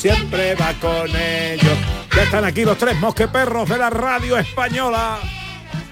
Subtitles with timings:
[0.00, 1.76] Siempre va con ellos.
[2.16, 5.18] Ya están aquí los tres mosqueperros de la radio española.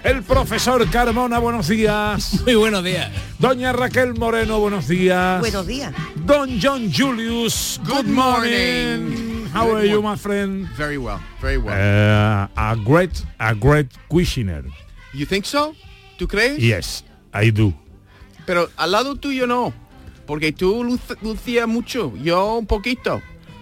[0.03, 2.41] El profesor Carmona, buenos días.
[2.47, 3.11] Muy buenos días.
[3.39, 5.41] Doña Raquel Moreno, buenos días.
[5.41, 5.93] Buenos días.
[6.25, 9.11] Don John Julius, good, Good morning.
[9.11, 9.47] morning.
[9.53, 10.67] How Good are you, my friend?
[10.75, 11.75] Very well, very well.
[11.77, 14.65] Uh, a great, a great questioner.
[15.13, 15.75] you think so?
[16.19, 16.57] ¿Tú crees?
[16.57, 17.05] Yes,
[17.35, 17.75] I do.
[18.47, 19.75] Pero al lado tuyo no.
[20.27, 20.83] Porque tú
[21.21, 23.21] lucías mucho, yo un poquito.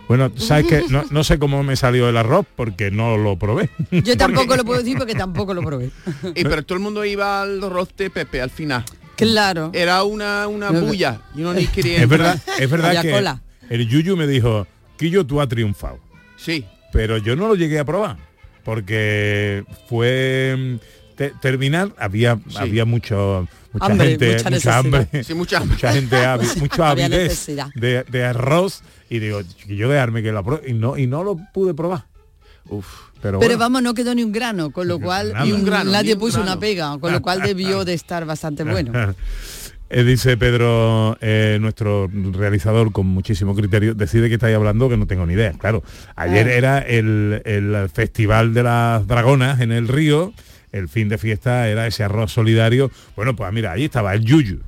[0.09, 3.69] Bueno, sabes que no, no sé cómo me salió el arroz porque no lo probé.
[3.91, 5.91] Yo tampoco lo puedo decir porque tampoco lo probé.
[6.35, 8.85] Y, pero todo el mundo iba al arroz de Pepe al final.
[9.17, 9.71] Claro.
[9.75, 11.21] Era una, una No, bulla.
[11.35, 13.43] Yo no ni quería es verdad, es verdad que cola.
[13.69, 14.67] el Yuyu me dijo,
[14.97, 15.99] Quillo, tú has triunfado.
[16.37, 16.65] Sí.
[16.93, 18.17] pero yo no lo llegué a probar
[18.65, 23.49] porque fue mm, te- terminar había había mucho
[23.81, 25.25] mucha Hambre, gente mucha mucha hambre.
[25.25, 26.33] Sí, mucha mucha gente Había
[27.07, 31.37] avidez de, de arroz y digo yo dejarme que la y no y no lo
[31.53, 32.05] pude probar
[32.69, 32.87] Uf.
[33.23, 35.45] pero, Pero bueno, vamos, no quedó ni un grano, con lo cual nada.
[35.45, 36.51] Ni un grano, nadie ni un puso grano.
[36.53, 38.93] una pega, con lo cual debió de estar bastante bueno.
[39.89, 45.07] Eh, dice Pedro, eh, nuestro realizador con muchísimo criterio, decide que estáis hablando que no
[45.07, 45.53] tengo ni idea.
[45.53, 45.85] Claro,
[46.17, 46.53] ayer Ah.
[46.55, 50.33] era el, el festival de las dragonas en el río,
[50.77, 52.91] el fin de fiesta era ese arroz solidario.
[53.15, 54.61] Bueno, pues mira, ahí estaba el Yuyu,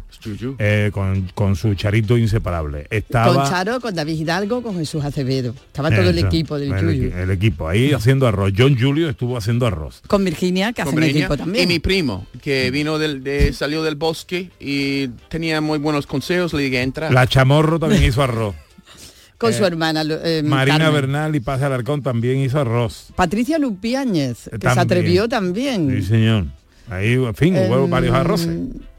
[0.58, 2.86] eh, con, con su charito inseparable.
[2.90, 5.54] Estaba Con Charo, con David Hidalgo, con Jesús Acevedo.
[5.66, 7.12] Estaba todo el equipo del el, Yuyu.
[7.16, 8.52] el equipo, ahí haciendo arroz.
[8.56, 10.02] John Julio estuvo haciendo arroz.
[10.06, 11.26] Con Virginia, que hacen Con Virginia.
[11.26, 11.64] equipo también.
[11.64, 16.52] Y mi primo, que vino del, de, salió del bosque y tenía muy buenos consejos,
[16.54, 17.10] le dije, entra.
[17.10, 18.54] La Chamorro también hizo arroz.
[19.38, 20.04] Con eh, su hermana.
[20.04, 20.94] lo- eh, Marina Carmen.
[21.00, 23.09] Bernal y Paz Alarcón también hizo arroz.
[23.16, 25.91] Patricia Lupiáñez, que se atrevió también.
[25.97, 26.44] Sí, señor.
[26.91, 28.48] Ahí, en fin, hubo Em, varios arroces.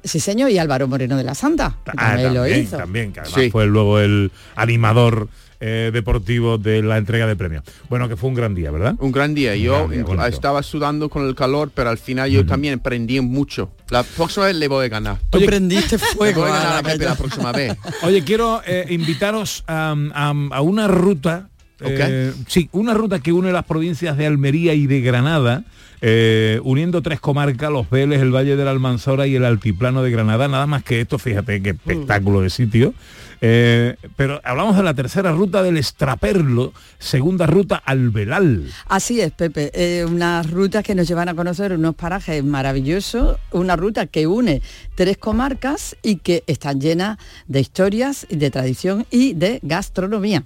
[0.03, 2.77] Sí, señor, y Álvaro Moreno de la Santa, Ah, también lo también, hizo.
[2.77, 3.49] también, que además Sí.
[3.51, 5.27] fue luego el animador
[5.61, 7.63] eh, deportivo de la entrega de premios.
[7.89, 8.95] Bueno, que fue un gran día, ¿verdad?
[8.99, 9.51] Un gran día.
[9.53, 10.25] Un Yo gran día, bonito.
[10.27, 13.71] estaba sudando con el calor, pero al final yo también aprendí mucho.
[13.89, 15.17] La próxima vez le voy a ganar.
[15.29, 16.41] Tú Oye, prendiste Le fuego.
[16.41, 17.09] voy a a ganar la a Pepe calle.
[17.09, 17.75] la próxima vez.
[18.03, 21.49] Oye, quiero eh, invitaros a, a- a una ruta,
[21.81, 25.63] eh, sí, una ruta que une las provincias de Almería y de Granada,
[26.01, 30.11] eh, uniendo tres comarcas, los Vélez, el Valle de la Almanzora y el Altiplano de
[30.11, 32.93] Granada, nada más que esto, fíjate qué espectáculo de sitio.
[33.41, 38.69] Eh, pero hablamos de la tercera ruta del Estraperlo, segunda ruta al Velal.
[38.87, 39.71] Así es, Pepe.
[39.73, 44.61] Eh, unas rutas que nos llevan a conocer unos parajes maravillosos, una ruta que une
[44.95, 47.17] tres comarcas y que están llenas
[47.47, 50.43] de historias, de tradición y de gastronomía.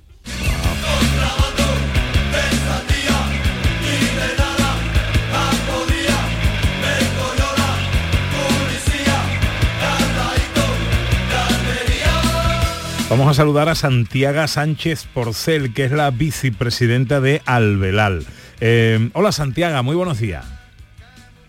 [13.14, 18.26] Vamos a saludar a Santiago Sánchez Porcel, que es la vicepresidenta de Alvelal.
[18.60, 20.44] Eh, hola Santiago, muy buenos días.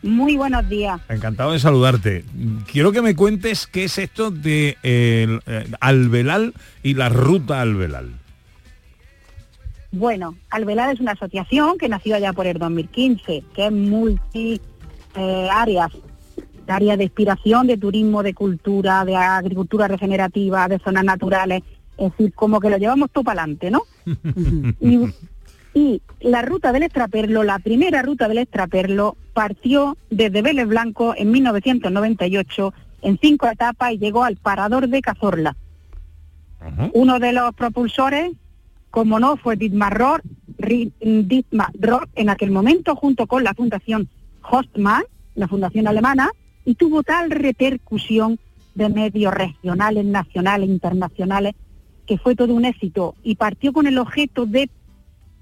[0.03, 1.01] Muy buenos días.
[1.09, 2.27] Encantado de saludarte.
[2.71, 5.39] Quiero que me cuentes qué es esto de eh,
[5.81, 8.13] Alvelal y la ruta Alvelal.
[9.91, 14.61] Bueno, Alvelar es una asociación que nació allá por el 2015, que es multi
[15.17, 15.93] eh, áreas,
[16.67, 21.63] áreas de inspiración, de turismo, de cultura, de agricultura regenerativa, de zonas naturales,
[21.97, 23.83] es decir, como que lo llevamos todo para adelante, ¿no?
[24.81, 25.13] y,
[25.75, 31.31] y la ruta del extraperlo, la primera ruta del extraperlo, partió desde Vélez Blanco en
[31.31, 35.57] 1998 en cinco etapas y llegó al parador de Cazorla.
[36.61, 36.91] Ajá.
[36.95, 38.33] Uno de los propulsores,
[38.91, 40.23] como no, fue Dietmar Rohr,
[41.01, 44.09] Dietmar Rohr en aquel momento, junto con la Fundación
[44.43, 45.05] Hostmann,
[45.35, 46.31] la fundación alemana,
[46.65, 48.39] y tuvo tal repercusión
[48.75, 51.55] de medios regionales, nacionales, internacionales,
[52.07, 53.15] que fue todo un éxito.
[53.23, 54.69] Y partió con el objeto de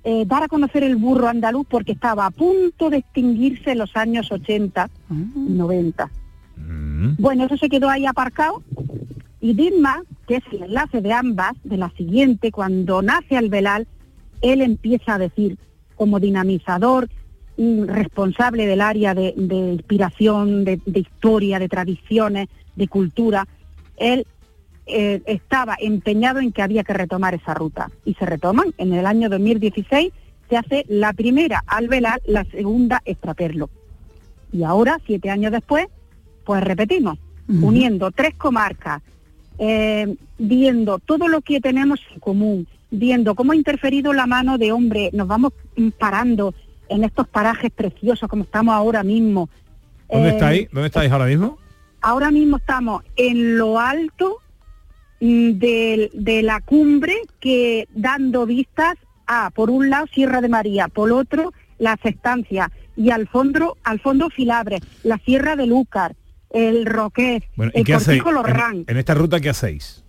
[0.04, 3.96] eh, dar a conocer el burro andaluz porque estaba a punto de extinguirse en los
[3.96, 6.10] años 80 y 90.
[6.56, 7.14] Mm.
[7.18, 8.62] Bueno, eso se quedó ahí aparcado.
[9.40, 13.86] Y Dilma, que es el enlace de ambas, de la siguiente, cuando nace Alvelal,
[14.40, 15.58] él empieza a decir,
[15.96, 17.08] como dinamizador,
[17.86, 23.46] responsable del área de, de inspiración, de, de historia, de tradiciones, de cultura,
[23.96, 24.26] él
[24.86, 27.90] eh, estaba empeñado en que había que retomar esa ruta.
[28.04, 28.74] Y se retoman.
[28.78, 30.12] En el año 2016
[30.48, 33.70] se hace la primera Alvelar, la segunda Extraperlo.
[34.52, 35.86] Y ahora, siete años después,
[36.44, 37.18] pues repetimos,
[37.48, 39.00] uniendo tres comarcas,
[39.58, 44.72] eh, viendo todo lo que tenemos en común, viendo cómo ha interferido la mano de
[44.72, 45.52] hombre, nos vamos
[45.98, 46.52] parando
[46.92, 49.48] en estos parajes preciosos como estamos ahora mismo.
[50.10, 50.68] ¿Dónde Eh, estáis?
[50.70, 51.58] ¿Dónde estáis ahora mismo?
[52.00, 54.38] Ahora mismo estamos en lo alto
[55.20, 58.96] mm, de, la cumbre que dando vistas
[59.26, 64.00] a, por un lado, Sierra de María, por otro, las estancias y al fondo, al
[64.00, 66.14] fondo Filabre, la Sierra de Lúcar,
[66.50, 67.94] el Roquet, Bueno, ¿y el qué?
[67.94, 68.76] Cortijo Lorrán.
[68.76, 70.04] En, en esta ruta qué hacéis?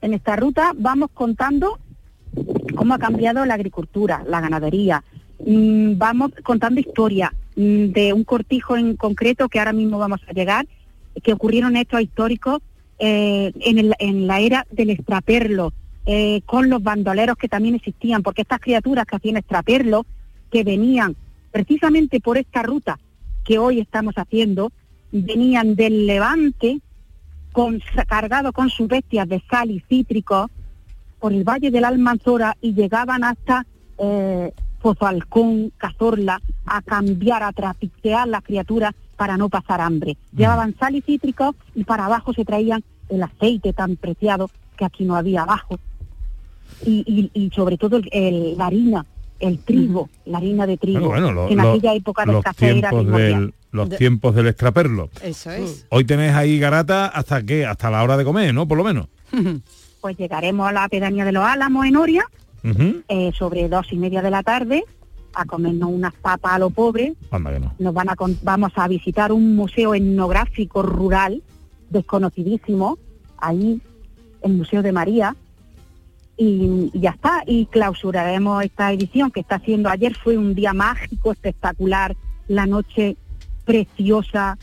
[0.00, 1.78] En esta ruta vamos contando
[2.74, 5.04] cómo ha cambiado la agricultura, la ganadería.
[5.44, 10.32] Mm, vamos contando historias mm, de un cortijo en concreto que ahora mismo vamos a
[10.32, 10.66] llegar,
[11.22, 12.60] que ocurrieron hechos históricos
[12.98, 15.72] eh, en, la era del extraperlo,
[16.06, 20.06] eh, con los bandoleros que también existían, porque estas criaturas que hacían extraperlo,
[20.50, 21.16] que venían
[21.50, 22.98] precisamente por esta ruta
[23.44, 24.70] que hoy estamos haciendo,
[25.10, 26.80] venían del levante
[27.50, 30.50] con, cargado con sus bestias de sal y cítricos
[31.18, 33.66] por el Valle de la Almanzora y llegaban hasta
[33.98, 40.16] eh, Pozo Halcón, Cazorla, a cambiar, a trapichear las criaturas para no pasar hambre.
[40.36, 45.04] Llevaban sal y cítricos y para abajo se traían el aceite tan preciado que aquí
[45.04, 45.78] no había abajo.
[46.84, 49.06] Y, y- y sobre todo el- el- la harina,
[49.38, 52.32] el trigo, la harina de trigo, Bueno, bueno, lo- que en lo- aquella época de
[52.32, 55.10] los escasez era del, los De- tiempos del extraperlo.
[55.22, 55.86] Eso es.
[55.90, 57.66] Hoy tenéis ahí garata hasta qué?
[57.66, 58.66] Hasta la hora de comer, ¿no?
[58.66, 59.06] Por lo menos.
[60.00, 62.24] Pues llegaremos a la pedanía de los Álamos en Oria,
[63.08, 64.84] Eh, sobre dos y media de la tarde
[65.34, 67.14] a comernos unas papas a lo pobre.
[67.58, 67.74] No.
[67.78, 71.42] Nos van a con- vamos a visitar un museo etnográfico rural
[71.90, 72.98] desconocidísimo
[73.38, 73.80] ahí,
[74.42, 75.34] el Museo de María.
[76.36, 80.14] Y, y ya está, y clausuraremos esta edición que está haciendo ayer.
[80.16, 82.16] Fue un día mágico, espectacular,
[82.48, 83.16] la noche
[83.64, 84.58] preciosa,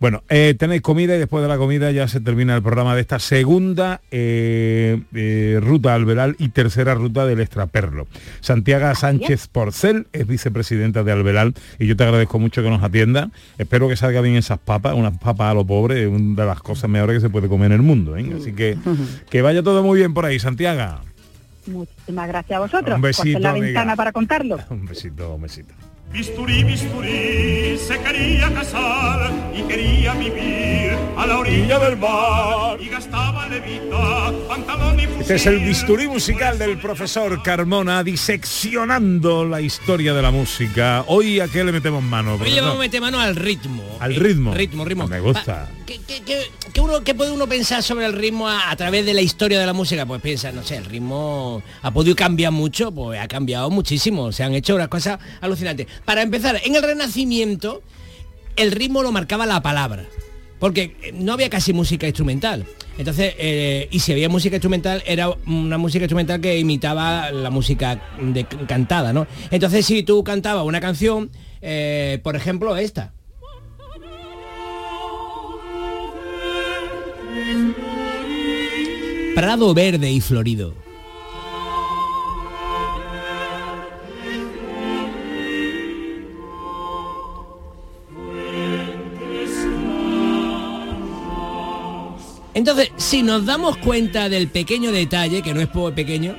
[0.00, 3.00] Bueno, eh, tenéis comida y después de la comida ya se termina el programa de
[3.00, 5.96] esta segunda eh, eh, ruta
[6.38, 8.08] y tercera ruta del Extraperlo.
[8.40, 13.30] Santiago Sánchez Porcel es vicepresidenta de Alveral y yo te agradezco mucho que nos atienda.
[13.58, 16.90] Espero que salga bien esas papas, unas papas a lo pobre, una de las cosas
[16.90, 18.16] mejores que se puede comer en el mundo.
[18.16, 18.32] ¿eh?
[18.36, 18.76] Así que
[19.30, 21.00] que vaya todo muy bien por ahí, Santiago.
[21.66, 22.88] Muchísimas gracias a vosotros.
[22.88, 23.66] Un en besito, la amiga.
[23.66, 24.58] ventana para contarlo.
[24.70, 25.74] Un besito, un besito.
[26.12, 33.48] Bisturí, bisturí, se quería casar y quería vivir a la orilla del mar y gastaba
[33.48, 35.20] levita, pantalón y fusil.
[35.22, 41.02] Este es el bisturí musical del profesor Carmona diseccionando la historia de la música.
[41.06, 42.34] Hoy a qué le metemos mano.
[42.34, 43.82] Hoy le vamos a meter mano al ritmo.
[43.98, 44.52] Al Eh, ritmo.
[44.52, 45.08] Ritmo, ritmo.
[45.08, 45.70] Me gusta.
[45.86, 49.04] ¿Qué, qué- qué- qué uno, qué puede uno pensar sobre el ritmo a, a través
[49.06, 50.04] de la historia de la música?
[50.06, 54.30] Pues piensa, no sé, el ritmo ha podido cambiar mucho, pues ha cambiado muchísimo.
[54.32, 55.86] Se han hecho unas cosas alucinantes.
[56.04, 57.82] Para empezar, en el Renacimiento,
[58.56, 60.04] el ritmo lo marcaba la palabra.
[60.58, 62.66] Porque eh, no había casi música instrumental.
[62.98, 68.00] Entonces, eh, y si había música instrumental, era una música instrumental que imitaba la música
[68.20, 69.26] de, cantada, ¿no?
[69.50, 71.30] Entonces, si tú cantabas una canción,
[71.62, 73.12] eh, por ejemplo, esta.
[79.34, 80.74] Prado verde y florido.
[92.54, 96.36] Entonces, si nos damos cuenta del pequeño detalle, que no es poco pequeño,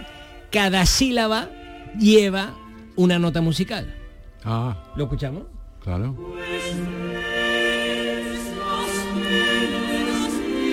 [0.51, 1.49] cada sílaba
[1.99, 2.55] lleva
[2.95, 3.95] una nota musical.
[4.43, 5.43] Ah, ¿Lo escuchamos?
[5.83, 6.15] claro.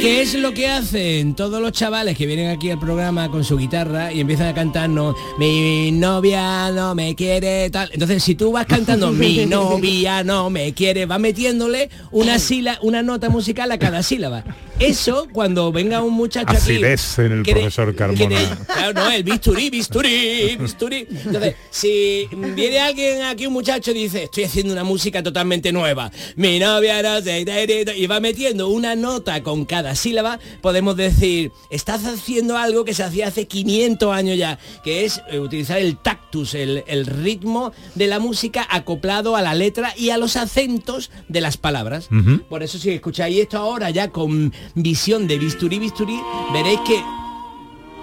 [0.01, 3.59] ¿Qué es lo que hacen todos los chavales que vienen aquí al programa con su
[3.59, 7.91] guitarra y empiezan a cantarnos mi novia no me quiere tal?
[7.93, 13.03] Entonces si tú vas cantando mi novia no me quiere, va metiéndole una síla, una
[13.03, 14.43] nota musical a cada sílaba.
[14.81, 16.57] Eso cuando venga un muchacho aquí.
[16.57, 18.59] Acidez en el profesor de- Carmona.
[18.67, 21.07] claro, no, el bisturí, bisturí, bisturí.
[21.11, 26.59] Entonces, si viene alguien aquí, un muchacho, dice, estoy haciendo una música totalmente nueva, mi
[26.59, 32.57] novia no da", y va metiendo una nota con cada sílaba, podemos decir, estás haciendo
[32.57, 36.85] algo que se hacía hace 500 años ya, que es eh, utilizar el tactus, el,
[36.87, 41.57] el ritmo de la música acoplado a la letra y a los acentos de las
[41.59, 42.09] palabras.
[42.49, 46.21] Por eso si escucháis esto ahora ya con visión de bisturí, bisturí,
[46.53, 47.03] veréis que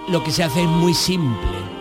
[0.08, 1.77] lo que se hace es muy simple.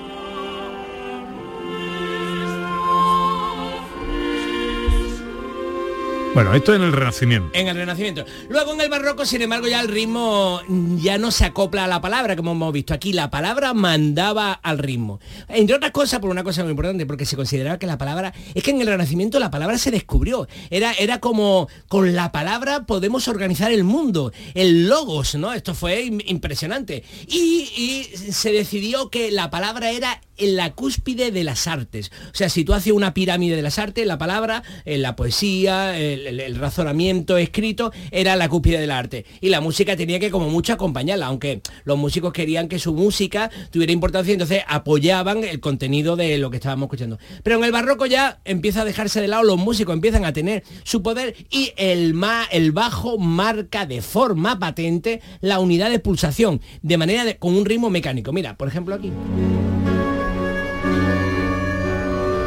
[6.38, 7.50] Bueno, esto en el Renacimiento.
[7.54, 8.24] En el Renacimiento.
[8.48, 10.62] Luego en el Barroco, sin embargo, ya el ritmo
[11.02, 13.12] ya no se acopla a la palabra, como hemos visto aquí.
[13.12, 15.20] La palabra mandaba al ritmo.
[15.48, 18.36] Entre otras cosas, por una cosa muy importante, porque se consideraba que la palabra...
[18.54, 20.48] Es que en el Renacimiento la palabra se descubrió.
[20.70, 24.32] Era, era como, con la palabra podemos organizar el mundo.
[24.54, 25.54] El logos, ¿no?
[25.54, 27.04] Esto fue im- impresionante.
[27.28, 32.12] Y, y se decidió que la palabra era en la cúspide de las artes.
[32.32, 35.98] O sea, si tú haces una pirámide de las artes, la palabra, en la poesía,
[36.00, 39.26] el razonamiento escrito, era la cúspide del arte.
[39.42, 43.50] Y la música tenía que como mucho acompañarla, aunque los músicos querían que su música
[43.72, 47.18] tuviera importancia, entonces apoyaban el contenido de lo que estábamos escuchando.
[47.44, 50.64] Pero en el barroco ya empieza a dejarse de lado, los músicos empiezan a tener
[50.84, 56.62] su poder y el, ma- el bajo marca de forma patente la unidad de pulsación,
[56.82, 58.32] de manera de, con un ritmo mecánico.
[58.34, 59.12] Mira, por ejemplo aquí.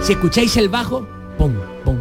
[0.03, 1.55] Si escucháis el bajo, pum,
[1.85, 1.97] pum,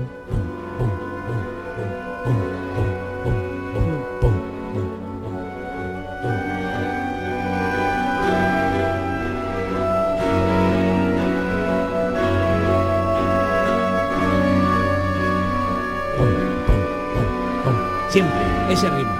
[18.09, 18.33] Siempre,
[18.71, 19.13] ese ritmo.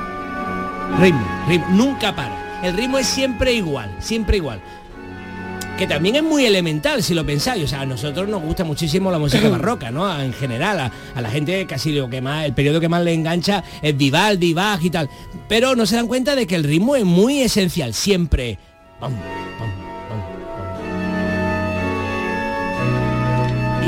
[0.99, 1.67] Ritmo, ritmo.
[1.71, 2.61] Nunca para.
[2.63, 4.61] El ritmo es siempre igual, siempre igual
[5.79, 7.63] que también es muy elemental si lo pensáis.
[7.63, 10.21] O sea, a nosotros nos gusta muchísimo la música barroca, ¿no?
[10.21, 13.13] En general, a, a la gente casi lo que más, el periodo que más le
[13.13, 15.09] engancha es Vivaldi, Bach y tal.
[15.47, 18.59] Pero no se dan cuenta de que el ritmo es muy esencial, siempre.
[18.99, 19.13] Pam.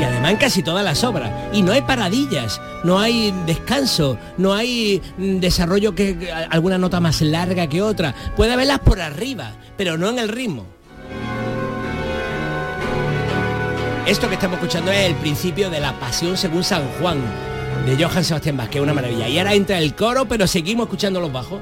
[0.00, 1.30] Y además en casi todas las obras.
[1.52, 7.20] Y no hay paradillas, no hay descanso, no hay mm, desarrollo que alguna nota más
[7.20, 8.14] larga que otra.
[8.34, 10.64] Puede haberlas por arriba, pero no en el ritmo.
[14.06, 17.18] Esto que estamos escuchando es el principio de la Pasión según San Juan
[17.86, 19.28] de Johann Sebastian Bach, que es una maravilla.
[19.28, 21.60] Y ahora entra el coro, pero seguimos escuchando los bajos.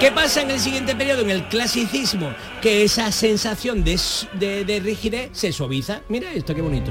[0.00, 2.32] ¿Qué pasa en el siguiente periodo, en el clasicismo?
[2.60, 4.00] Que esa sensación de,
[4.34, 6.00] de- de rigidez se suaviza.
[6.08, 6.90] Mira esto, qué bonito.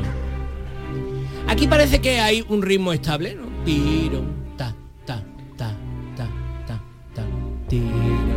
[1.48, 3.44] Aquí parece que hay un ritmo estable, ¿no?
[3.66, 4.24] Tiro,
[4.58, 4.74] ta,
[5.06, 5.22] ta,
[5.58, 5.76] ta,
[6.16, 6.28] ta,
[6.66, 6.82] ta,
[7.16, 7.24] ta,
[7.68, 8.32] tiro.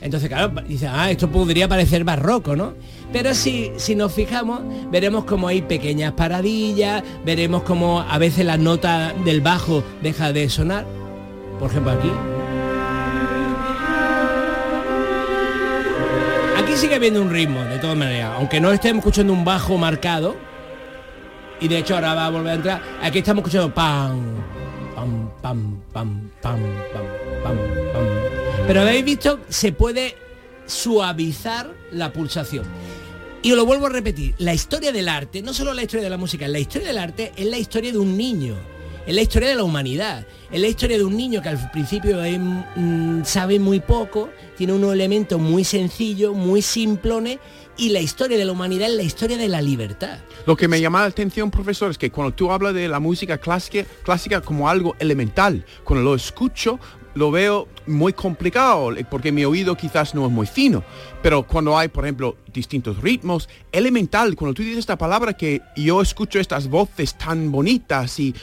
[0.00, 2.74] Entonces, claro, dice, ah, esto podría parecer barroco, ¿no?
[3.12, 8.56] Pero si, si nos fijamos, veremos como hay pequeñas paradillas, veremos como a veces la
[8.56, 10.86] nota del bajo deja de sonar.
[11.58, 12.10] Por ejemplo, aquí.
[16.62, 18.32] Aquí sigue habiendo un ritmo, de todas maneras.
[18.36, 20.36] Aunque no estemos escuchando un bajo marcado,
[21.60, 22.82] y de hecho ahora va a volver a entrar.
[23.02, 24.36] Aquí estamos escuchando pam,
[24.94, 26.60] pam, pam, pam, pam,
[26.92, 27.06] pam,
[27.42, 27.56] pam,
[27.92, 28.06] pam.
[28.66, 30.14] Pero habéis visto, se puede
[30.66, 32.64] suavizar la pulsación.
[33.42, 36.18] Y lo vuelvo a repetir, la historia del arte, no solo la historia de la
[36.18, 38.56] música, la historia del arte es la historia de un niño,
[39.06, 42.22] es la historia de la humanidad, es la historia de un niño que al principio
[42.22, 47.38] es, mm, sabe muy poco, tiene unos elementos muy sencillos, muy simplones,
[47.78, 50.18] y la historia de la humanidad es la historia de la libertad.
[50.46, 53.38] Lo que me llama la atención, profesor, es que cuando tú hablas de la música
[53.38, 56.80] clásica, clásica como algo elemental, cuando lo escucho,
[57.14, 60.84] lo veo muy complicado, eh, porque mi oído quizás no es muy fino.
[61.22, 66.02] Pero cuando hay, por ejemplo, distintos ritmos, elemental, cuando tú dices esta palabra que yo
[66.02, 68.34] escucho estas voces tan bonitas y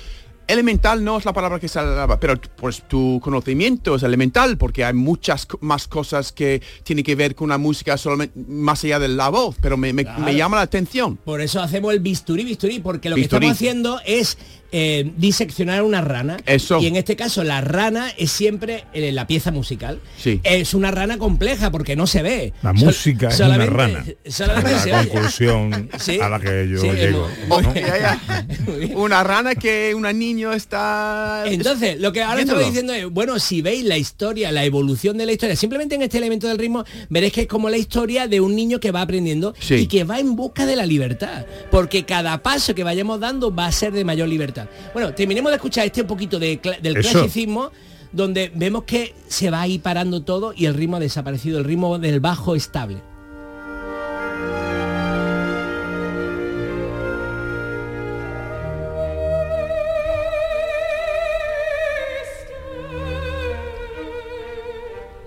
[0.48, 4.94] elemental no es la palabra que sale, pero pues tu conocimiento es elemental porque hay
[4.94, 9.30] muchas más cosas que tienen que ver con la música solamente más allá de la
[9.30, 10.22] voz, pero me, me- Claro.
[10.22, 11.18] me llama la atención.
[11.18, 13.48] Por eso hacemos el bisturí, bisturí, porque lo Bisturí.
[13.48, 14.38] que estamos haciendo es
[14.77, 16.36] eh, diseccionar una rana.
[16.46, 16.82] Eso.
[16.82, 20.01] Y en este caso la rana es siempre eh, la pieza musical.
[20.17, 20.41] Sí.
[20.44, 22.51] Es una rana compleja porque no se ve.
[22.62, 24.05] La Sol- música es una solamente- rana.
[24.27, 27.25] solamente se la conclusión Sí, a la que yo sí, llego.
[28.96, 31.44] Una rana que un niño está...
[31.46, 35.25] Entonces, lo que ahora estamos diciendo es, bueno, si veis la historia, la evolución de
[35.25, 38.41] la historia, simplemente en este elemento del ritmo, veréis que es como la historia de
[38.41, 39.75] un niño que va aprendiendo Sí.
[39.75, 41.46] y que va en busca de la libertad.
[41.72, 44.64] Porque cada paso que vayamos dando va a ser de mayor libertad.
[44.93, 47.12] Bueno, terminemos de escuchar este poquito de cla- del Eso.
[47.12, 47.72] clasicismo,
[48.12, 52.00] donde vemos que se va ahí parando todo y el ritmo ha desaparecido, el ritmo
[52.00, 52.98] del bajo estable.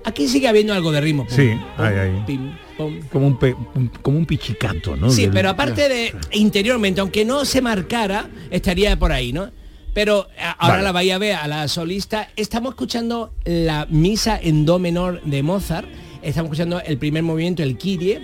[0.08, 1.24] Aquí sigue habiendo algo de ritmo.
[1.26, 2.22] Pum, Sí, pum, hay, hay.
[2.26, 3.54] pim, pum, Como un, pe-
[4.02, 5.10] como un pichicato, ¿no?
[5.10, 9.50] Sí, Del- pero aparte de interiormente, aunque no se marcara, estaría por ahí, ¿no?
[9.94, 10.84] Pero a- ahora Vale.
[10.84, 12.28] la vais a ver a la solista.
[12.36, 15.88] Estamos escuchando la misa en do menor de Mozart.
[16.22, 18.20] Estamos escuchando el primer movimiento, el Kyrie.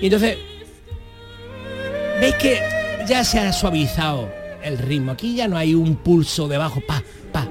[0.00, 0.36] Y entonces,
[2.20, 2.60] ¿veis que
[3.08, 4.28] ya se ha suavizado
[4.64, 5.12] el ritmo?
[5.12, 7.48] Aquí ya no hay un pulso debajo, pa, pa.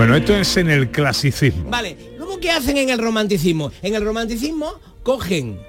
[0.00, 1.68] Bueno, esto es en el clasicismo.
[1.68, 3.70] Vale, luego ¿qué hacen en el romanticismo?
[3.82, 5.60] En el romanticismo cogen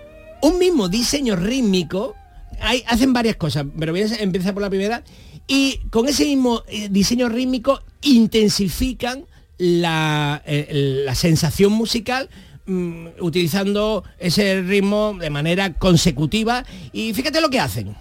[0.42, 2.16] un mismo diseño rítmico,
[2.62, 5.04] hay, hacen varias cosas, pero voy a empezar por la primera,
[5.48, 9.26] y con ese mismo eh, diseño rítmico intensifican
[9.58, 12.30] la, eh, la sensación musical
[12.68, 17.98] mm, utilizando ese ritmo de manera consecutiva y fíjate lo que hacen.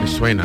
[0.00, 0.42] Me suena.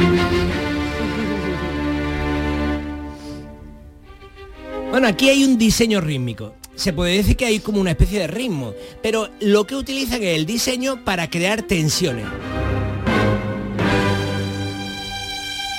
[4.92, 6.54] Bueno, aquí hay un diseño rítmico.
[6.76, 10.36] Se puede decir que hay como una especie de ritmo, pero lo que utilizan es
[10.38, 12.26] el diseño para crear tensiones.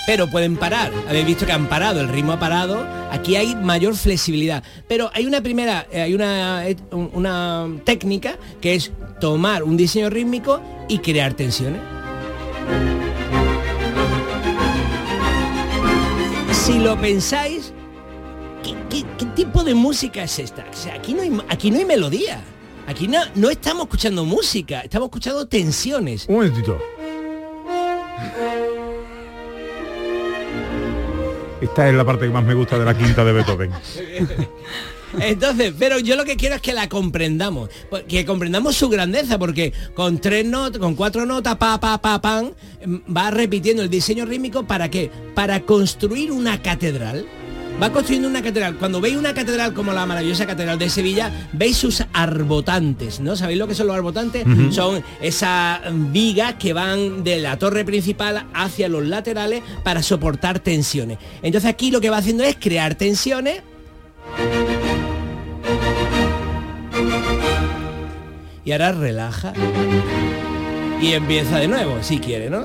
[0.07, 0.93] Pero pueden parar.
[1.09, 2.87] Habéis visto que han parado, el ritmo ha parado.
[3.11, 4.63] Aquí hay mayor flexibilidad.
[4.89, 9.77] Pero hay una primera, eh, hay una, eh, un- una técnica que es tomar un
[9.77, 11.81] diseño rítmico y crear tensiones.
[16.53, 17.60] Si lo pensáis,
[18.91, 19.05] ¿qué,
[19.35, 20.67] tipo de música es esta?
[20.71, 22.43] O sea, aquí no hay, aquí no hay melodía.
[22.87, 26.27] Aquí no, no estamos escuchando música, estamos escuchando tensiones.
[26.29, 26.79] Un momentito.
[31.61, 33.71] Esta es la parte que más me gusta de la quinta de Beethoven.
[35.21, 39.39] Entonces, pero yo lo que quiero es que la comprendamos, pues, que comprendamos su grandeza,
[39.39, 42.55] porque con tres notas, con cuatro notas, pa, pa, pa, pan,
[43.15, 45.11] va repitiendo el diseño rítmico para qué?
[45.35, 47.27] Para construir una catedral.
[47.83, 48.77] Va construyendo una catedral.
[48.77, 53.37] Cuando veis una catedral como la maravillosa catedral de Sevilla, veis sus arbotantes, ¿no?
[53.37, 54.45] ¿Sabéis lo que son los arbotantes?
[54.71, 55.81] Son esas
[56.13, 61.19] vigas que van de la torre principal hacia los laterales para soportar tensiones.
[61.43, 63.63] Entonces aquí lo que va haciendo es crear tensiones
[68.65, 69.53] y ahora relaja
[71.01, 72.65] y empieza de nuevo si quiere ¿no?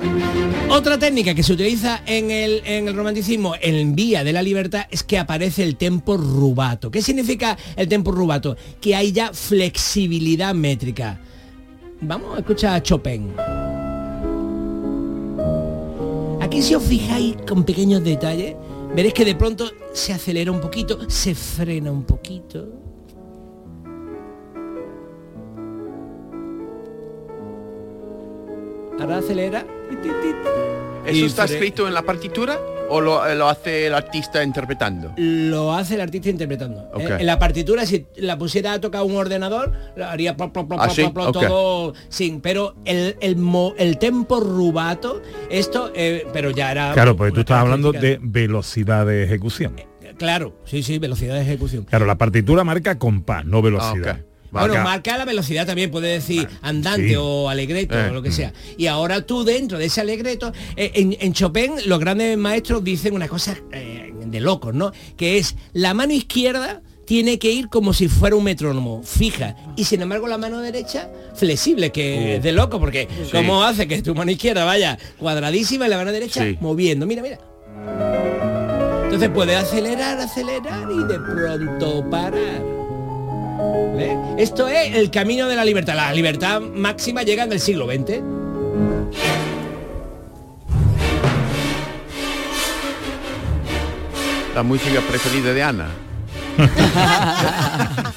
[0.69, 4.87] otra técnica que se utiliza en el, en el romanticismo en vía de la libertad
[4.91, 8.57] es que aparece el tempo rubato ¿qué significa el tempo rubato?
[8.81, 11.19] que hay ya flexibilidad métrica
[12.01, 13.33] vamos a escuchar a Chopin
[16.41, 18.55] aquí si os fijáis con pequeños detalles
[18.93, 22.84] veréis que de pronto se acelera un poquito se frena un poquito
[28.99, 29.65] ahora acelera.
[31.05, 35.13] ¿Eso Y está fre- escrito en la partitura o lo, lo hace el artista interpretando?
[35.17, 36.89] Lo hace el artista interpretando.
[36.99, 40.67] Eh, En la partitura, si la pusiera a tocar un ordenador, lo haría plop, plop,
[40.69, 41.07] plop, ¿Ah, sí?
[41.13, 42.41] todo sin.
[42.41, 46.93] Pero el, el, mo- el tempo rubato, esto, eh, pero ya era.
[46.93, 49.75] Claro, porque tú estás hablando de velocidad de ejecución.
[50.17, 51.83] Claro, sí, sí, velocidad de ejecución.
[51.83, 54.21] Claro, la partitura marca compás, no velocidad.
[54.21, 57.15] Ah, Bueno, Marca- la velocidad también, puede decir andante sí.
[57.17, 58.09] o alegreto Eh.
[58.09, 58.53] o lo que sea.
[58.77, 63.13] Y ahora tú dentro de ese alegreto, eh, en, en Chopin los grandes maestros dicen
[63.13, 64.91] una cosa eh, de locos, ¿no?
[65.17, 69.55] Que es la mano izquierda tiene que ir como si fuera un metrónomo, fija.
[69.75, 74.01] Y sin embargo la mano derecha, flexible, que es de loco, porque ¿cómo hace que
[74.01, 76.57] tu mano izquierda vaya cuadradísima y la mano derecha Sí.
[76.61, 77.05] moviendo?
[77.05, 77.37] Mira, mira.
[79.03, 82.74] Entonces puede acelerar, acelerar y de pronto parar.
[83.95, 84.17] ¿Ve?
[84.37, 85.95] Esto es el camino de la libertad.
[85.95, 88.21] La libertad máxima llega en el siglo XX.
[94.53, 95.89] La música preferida de Ana.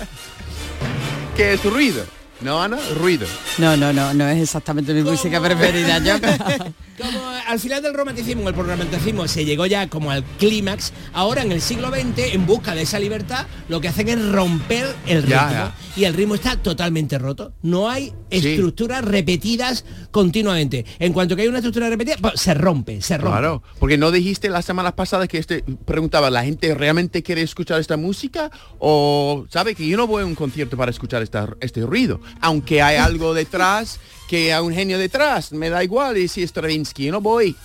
[1.37, 2.05] ¿Qué es ruido?
[2.40, 2.79] ¿No, Ana?
[2.96, 3.27] Ruido.
[3.59, 5.98] No, no, no, no es exactamente mi música preferida.
[5.98, 6.14] Yo,
[6.99, 11.53] Como al final del romanticismo, el romanticismo se llegó ya como al clímax, ahora en
[11.53, 15.37] el siglo XX, en busca de esa libertad, lo que hacen es romper el ritmo.
[15.37, 15.75] Ya, ya.
[15.97, 17.53] Y el ritmo está totalmente roto.
[17.63, 20.85] No hay estructuras repetidas continuamente.
[20.99, 23.31] En cuanto que hay una estructura repetida, pues, se rompe, se rompe.
[23.31, 27.81] Claro, porque no dijiste las semanas pasadas que este preguntaba, ¿la gente realmente quiere escuchar
[27.81, 28.51] esta música?
[28.79, 32.83] O sabe que yo no voy a un concierto para escuchar esta, este ruido, aunque
[32.83, 37.07] hay algo detrás, que hay un genio detrás, me da igual y si es Stravinsky,
[37.07, 37.57] yo no voy.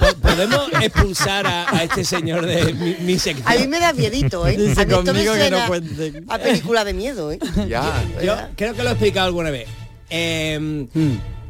[0.00, 3.46] Po- Podemos expulsar a, a este señor de mi, mi sección.
[3.46, 4.56] A mí me da miedito, ¿eh?
[4.56, 6.24] Dice a mí esto me conmigo que no suena cuenten.
[6.28, 7.38] A película de miedo, ¿eh?
[7.68, 8.02] Ya.
[8.24, 9.68] Yo creo que lo he explicado alguna vez.
[10.10, 10.86] Eh,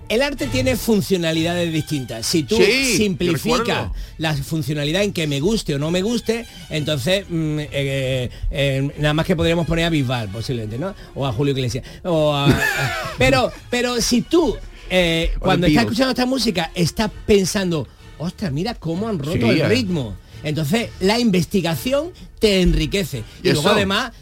[0.09, 2.27] El arte tiene funcionalidades distintas.
[2.27, 7.25] Si tú Sí, simplificas la funcionalidad en que me guste o no me guste, entonces
[7.29, 10.95] mm, eh, eh, nada más que podríamos poner a Bisbal posiblemente, ¿no?
[11.15, 11.85] O a Julio Iglesias.
[12.05, 12.47] O a-
[13.19, 14.57] pero, pero si tú
[14.91, 15.93] eh, cuando The está Beatles.
[15.93, 17.89] escuchando esta música, está pensando,
[18.19, 19.69] ostras, mira cómo han roto Sí, el eh.
[19.69, 20.17] ritmo.
[20.43, 23.25] Entonces, la investigación te enriquece.
[23.43, 24.13] Y luego además,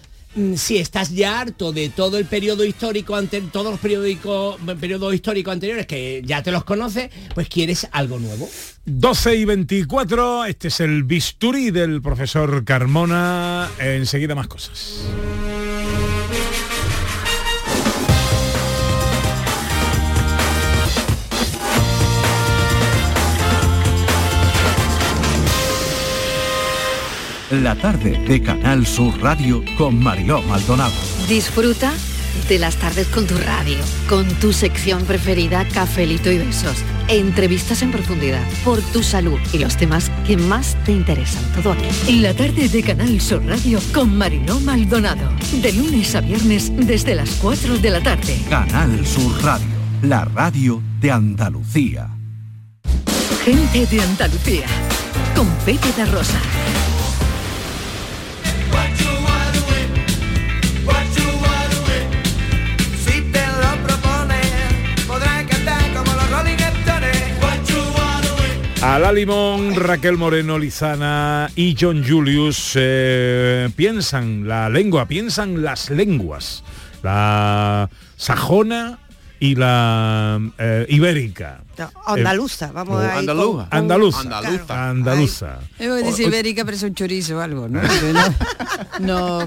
[0.56, 5.52] si estás ya harto de todo el periodo histórico ante todos los periódicos periodos históricos
[5.52, 8.48] anteriores que ya te los conoces, pues quieres algo nuevo.
[8.84, 13.70] 12 y 24, este es el bisturí del profesor Carmona.
[13.78, 15.04] Enseguida más cosas.
[27.52, 30.94] La tarde de Canal Sur Radio con Mariló Maldonado.
[31.28, 31.92] Disfruta
[32.48, 33.76] de las tardes con tu radio,
[34.08, 36.78] con tu sección preferida, Cafelito y Besos.
[37.08, 41.42] Entrevistas en profundidad, por tu salud y los temas que más te interesan.
[41.52, 42.20] Todo aquí.
[42.20, 45.28] La tarde de Canal Sur Radio con Mariló Maldonado.
[45.60, 48.40] De lunes a viernes desde las 4 de la tarde.
[48.48, 52.08] Canal Sur Radio, la radio de Andalucía.
[53.44, 54.66] Gente de Andalucía.
[55.36, 56.40] Con Pepe da Rosa.
[68.92, 75.88] A la Limón, Raquel Moreno, Lizana y John Julius eh, piensan la lengua, piensan las
[75.88, 76.62] lenguas,
[77.02, 78.98] la sajona
[79.40, 81.62] y la eh, ibérica.
[81.78, 83.68] No, andaluza, vamos a ir Andaluza.
[83.70, 84.20] con- Andaluza.
[84.20, 84.88] Andaluza.
[84.90, 85.58] Andaluza.
[85.80, 87.80] A ibérica, pero es un chorizo o algo, ¿no?
[89.00, 89.46] No,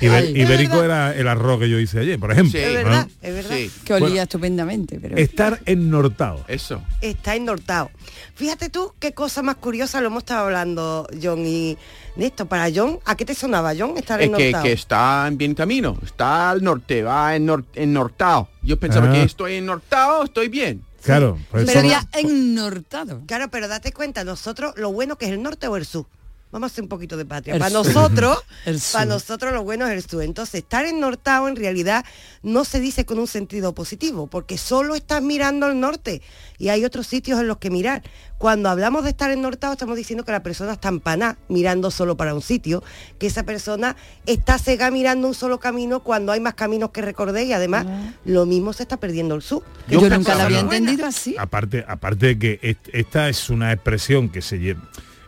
[0.00, 2.52] Iber- ay, ibérico era el arroz que yo hice ayer, por ejemplo.
[2.52, 2.58] Sí.
[2.58, 3.56] Es verdad, es verdad.
[3.56, 4.22] Sí, que olía Bueno.
[4.22, 5.16] estupendamente, pero...
[5.16, 6.44] Estar ennortado.
[6.48, 6.82] eso.
[7.00, 7.90] Está ennortado.
[8.34, 11.76] Fíjate tú qué cosa más curiosa lo hemos estado hablando John y
[12.16, 12.46] Néstor.
[12.48, 14.64] Para John, ¿a qué te sonaba John estar Es que, ennortado?
[14.64, 18.48] que está en bien camino, está al norte, va en nor- ennortado.
[18.62, 19.12] Yo pensaba Ah.
[19.12, 20.82] que estoy ennortado, estoy bien.
[21.02, 21.38] Claro.
[21.50, 23.22] pues Pero Sería ennortado.
[23.26, 26.06] Claro, pero date cuenta, nosotros lo bueno que es el norte o el sur.
[26.52, 27.54] Vamos a hacer un poquito de patria.
[27.54, 27.86] El para sur.
[27.86, 30.22] nosotros, El para nosotros lo bueno es el sur.
[30.22, 32.04] Entonces, estar ennortado en realidad
[32.42, 36.20] no se dice con un sentido positivo, porque solo estás mirando al norte
[36.58, 38.02] y hay otros sitios en los que mirar.
[38.38, 42.34] Cuando hablamos de estar ennortado, estamos diciendo que la persona está empanada mirando solo para
[42.34, 42.82] un sitio,
[43.18, 47.46] que esa persona está cega mirando un solo camino cuando hay más caminos que recorrer
[47.46, 47.86] y además
[48.24, 49.62] lo mismo se está perdiendo el sur.
[49.88, 51.34] Yo, Yo nunca la había entendido así.
[51.38, 54.82] aparte aparte de que est- esta es una expresión que se lleva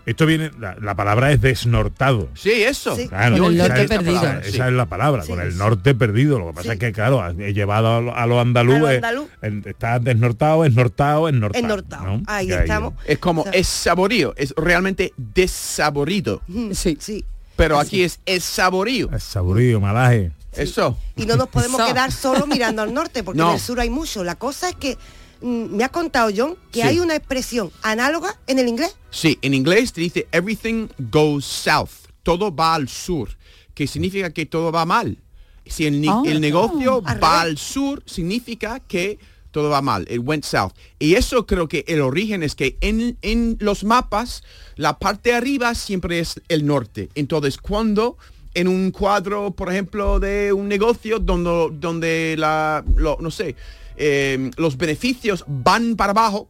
[0.07, 2.95] esto viene la, la palabra es desnortado Sí, eso.
[2.97, 3.09] Sí.
[3.09, 4.17] Claro, Con el esa norte es- perdido.
[4.17, 4.49] esa, Sí.
[4.51, 5.59] esa es la palabra, Sí, con el sí.
[5.59, 6.38] norte perdido.
[6.38, 6.73] Lo que pasa Sí.
[6.75, 9.29] es que, claro, he llevado a, lo- a los andalúes, andaluz.
[9.43, 11.64] en- está desnortado, esnortado, esnortado.
[11.64, 12.05] Ennortado.
[12.05, 12.23] ¿no?
[12.27, 12.95] Ahí Que estamos.
[13.07, 16.43] Es como, O sea- es saborío, es realmente desaborido.
[16.73, 16.97] Sí.
[17.01, 17.25] Sí.
[17.57, 19.11] Pero aquí es es saborío.
[19.12, 20.33] Es saborío, malaje.
[20.57, 20.97] Eso.
[21.17, 21.88] y no nos podemos Eso.
[21.93, 23.49] quedar solo mirando al norte, porque No.
[23.49, 24.23] en el sur hay mucho.
[24.23, 24.97] La cosa es que mm,
[25.44, 26.87] me ha contado John que Sí.
[26.88, 28.96] hay una expresión análoga en el inglés.
[29.11, 31.90] Sí, en inglés te dice everything goes south.
[32.22, 33.28] Todo va al sur,
[33.74, 35.18] que significa que todo va mal.
[35.66, 36.22] Si el, ni- Ah.
[36.26, 39.18] el negocio va al sur, significa que
[39.50, 40.07] todo va mal.
[40.11, 40.72] It went south.
[40.98, 44.42] Y eso creo que el origen es que en, en los mapas,
[44.76, 47.09] la parte de arriba siempre es el norte.
[47.14, 48.16] Entonces, cuando
[48.54, 53.54] en un cuadro, por ejemplo, de un negocio donde, donde la, lo- no sé,
[53.96, 56.48] eh, los beneficios van para abajo,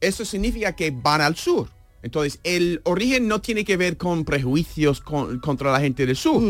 [0.00, 1.68] eso significa que van al sur.
[2.02, 6.42] Entonces, el origen no tiene que ver con prejuicios con- contra la gente del sur.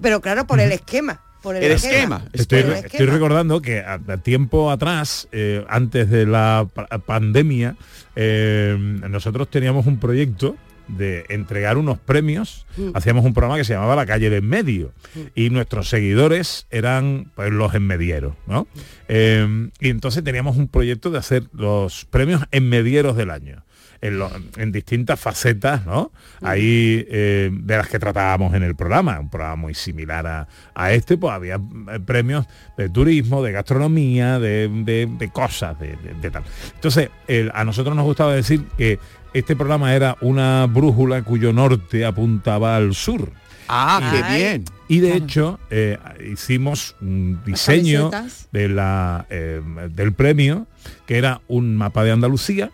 [0.00, 1.20] Pero claro, por el esquema.
[1.42, 2.22] Por el, El esquema.
[2.34, 3.12] Estoy, Por el estoy esquema.
[3.12, 7.76] recordando que a, a tiempo atrás, eh, antes de la pa- pandemia,
[8.14, 10.56] eh, nosotros teníamos un proyecto
[10.96, 14.92] de entregar unos premios, hacíamos un programa que se llamaba La calle de en medio
[15.34, 18.66] y nuestros seguidores eran pues, los enmedieros, ¿no?
[19.08, 23.64] Eh, y entonces teníamos un proyecto de hacer los premios enmedieros del año.
[24.02, 26.10] En, lo- en distintas facetas, ¿no?
[26.40, 30.92] Ahí eh, de las que tratábamos en el programa, un programa muy similar a, a
[30.94, 32.46] este, pues había eh, premios
[32.78, 36.44] de turismo, de gastronomía, de, de- de cosas, de, de- de tal.
[36.76, 38.98] Entonces, el- a nosotros nos gustaba decir que
[39.32, 43.32] este programa era una brújula cuyo norte apuntaba al sur.
[43.68, 44.64] Ah, qué bien.
[44.88, 45.98] Y de hecho eh,
[46.32, 48.10] hicimos un diseño
[48.50, 50.66] de la, eh, del premio,
[51.06, 52.72] que era un mapa de Andalucía,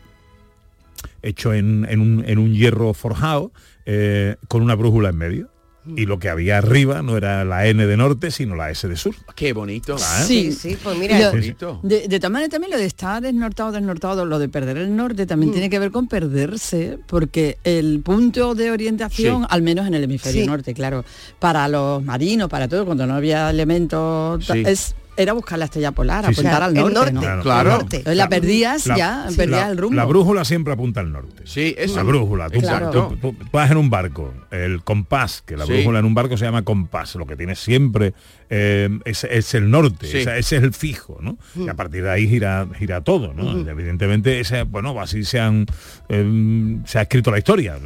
[1.22, 3.52] hecho en, en un, en un hierro forjado,
[3.84, 5.50] eh, con una brújula en medio.
[5.94, 8.96] Y lo que había arriba no era la N de norte, sino la S de
[8.96, 9.14] sur.
[9.34, 9.96] Qué bonito.
[10.00, 11.80] Ah, Sí, sí, pues mira, Lo- bonito.
[11.82, 15.24] de, de todas maneras también lo de estar desnortado, desnortado, lo de perder el norte
[15.24, 15.26] Mm.
[15.26, 19.46] también tiene que ver con perderse, porque el punto de orientación, Sí.
[19.50, 20.46] al menos en el hemisferio Sí.
[20.48, 21.04] norte, claro,
[21.38, 24.62] para los marinos, para todo, cuando no había elementos, Sí.
[24.66, 26.40] es era buscar la estrella polar, Sí, sí.
[26.40, 27.20] apuntar al norte, norte, ¿no?
[27.20, 27.70] Claro, Claro.
[27.70, 27.96] norte.
[27.98, 29.36] Entonces la perdías La- ya, sí.
[29.36, 29.96] perdías la, el rumbo.
[29.96, 31.42] la brújula siempre apunta al norte.
[31.44, 31.96] Sí, eso.
[31.96, 33.08] La brújula, tú, Exacto.
[33.20, 35.72] tú- tú- tú vas en un barco, el compás, que la Sí.
[35.72, 38.14] brújula en un barco se llama compás, lo que tiene siempre
[38.48, 40.18] eh, es, es el norte, Sí.
[40.18, 41.36] esa- ese es el fijo, ¿no?
[41.56, 43.58] Y a partir de ahí gira, gira todo, ¿no?
[43.58, 45.66] Y Evidentemente, ese, bueno, así se, han,
[46.08, 47.76] eh, se ha escrito la historia.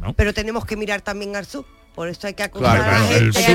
[0.00, 0.12] ¿no?
[0.14, 1.64] Pero tenemos que mirar también al sur.
[2.00, 3.38] Por eso hay que acusar Claro, a la gente.
[3.38, 3.52] hay que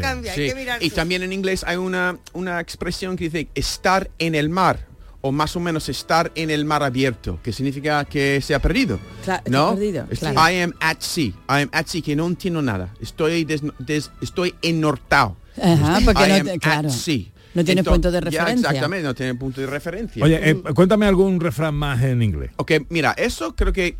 [0.00, 0.42] cambiar, Sí.
[0.42, 0.80] hay que mirar.
[0.80, 0.94] Y sur.
[0.94, 4.86] también en inglés hay una, una expresión que dice estar en el mar
[5.22, 9.00] o más o menos estar en el mar abierto, que significa que se ha perdido.
[9.24, 9.74] Claro, ¿No?
[9.74, 10.34] perdido, claro.
[10.52, 11.30] I am at sea.
[11.48, 12.94] I am at sea, que no entiendo nada.
[13.00, 15.36] Estoy des- des- estoy ennortado.
[15.60, 17.24] Ajá, porque I no am at sea.
[17.54, 18.68] No tiene Entonces- punto de ya, referencia.
[18.68, 20.22] exactamente, no tiene punto de referencia.
[20.24, 22.52] Oye, eh, cuéntame algún refrán más en inglés.
[22.54, 23.96] Ok, mira, eso creo que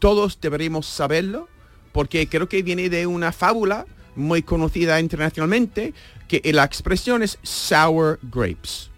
[0.00, 1.48] todos deberíamos saberlo,
[1.92, 5.94] porque creo que viene de una fábula muy conocida internacionalmente,
[6.26, 8.90] que la expresión es sour grapes,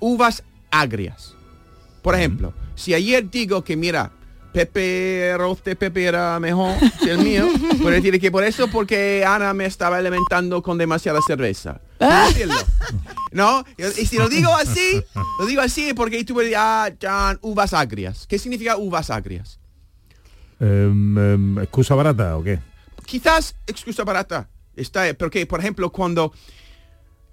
[0.00, 1.34] uvas agrias.
[2.02, 4.12] Por ejemplo, si ayer digo que mira,
[4.52, 7.48] Pepe, de Pepe era mejor que el mío,
[7.82, 11.80] puedo decir que por eso porque Ana me estaba alimentando con demasiada cerveza.
[11.98, 12.56] ¿Puedo decirlo?
[13.32, 13.64] ¿No?
[13.76, 15.04] Y si lo digo así,
[15.38, 16.90] lo digo así porque tú me ah,
[17.42, 18.26] uvas agrias.
[18.26, 19.60] ¿Qué significa uvas agrias?
[20.60, 22.58] Em, em, ¿Excusa barata o qué?
[23.06, 24.48] Quizás excusa barata.
[24.76, 26.32] Está, porque, por ejemplo, cuando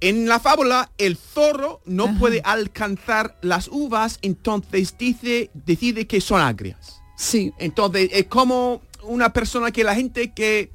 [0.02, 6.42] en la fábula el zorro no puede alcanzar las uvas, entonces dice, decide que son
[6.42, 7.02] agrias.
[7.18, 7.54] Sí.
[7.60, 10.72] Entonces, es como una persona que la gente que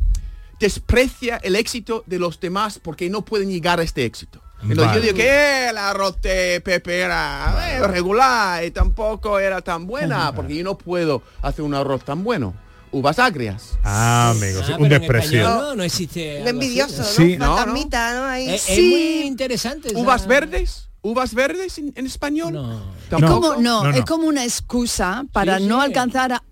[0.58, 4.42] desprecia el éxito de los demás porque no pueden llegar a este éxito.
[4.62, 4.94] Entonces Vale.
[5.00, 9.86] yo digo que "Eh, el arroz de Pepe era eh, regular y tampoco era tan
[9.86, 12.54] buena porque yo no puedo hacer un arroz tan bueno.
[12.92, 13.78] Uvas agrias.
[13.84, 15.48] Ah, amigo, sí, Ah, un desprecio.
[15.48, 16.20] no, no existe.
[16.20, 17.04] Lo algo así, envidioso, ¿no?
[17.04, 17.36] Sí.
[17.38, 18.24] No, Fantasmita, ¿no?
[18.26, 18.48] Ahí.
[18.50, 18.90] Es, es Sí.
[18.90, 19.88] muy interesante.
[19.90, 20.88] esa- ¿Uvas verdes?
[21.02, 22.52] ¿Uvas verdes en, en español?
[22.52, 22.82] No.
[23.04, 23.90] Es como, no, No, no.
[23.96, 25.86] es como una excusa para Sí, no sí.
[25.86, 26.42] alcanzar a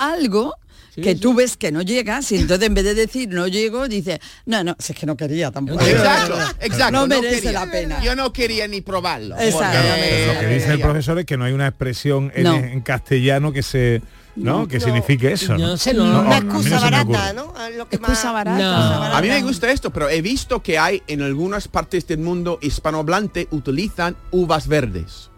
[1.02, 4.20] que tú ves que no llegas y entonces en vez de decir no llego, dice,
[4.46, 5.80] no, no, si es que no quería tampoco.
[5.84, 6.92] Exacto, exacto.
[6.92, 8.02] No merece la pena.
[8.02, 9.34] Yo no quería ni probarlo.
[9.38, 9.56] Exacto.
[9.58, 12.42] porque- Claro, pero lo que dice el profesor es que no hay una expresión en,
[12.44, 12.54] No.
[12.56, 14.02] en castellano que se
[14.36, 14.68] ¿no?
[14.68, 14.84] que No.
[14.84, 15.58] signifique eso.
[15.58, 15.76] No ¿no?
[15.76, 17.32] sé, no, No, no, Una excusa barata.
[17.32, 17.52] ¿no?
[17.56, 18.58] A Lo que Excusa más- barata.
[18.58, 18.92] No.
[18.94, 22.18] excusa A mí me gusta esto, pero he visto que hay en algunas partes del
[22.18, 25.30] mundo hispanohablante utilizan uvas verdes.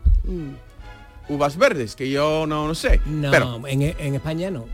[1.28, 3.00] Uvas verdes, que yo no, no sé.
[3.06, 4.66] No, Pero, en, en España no.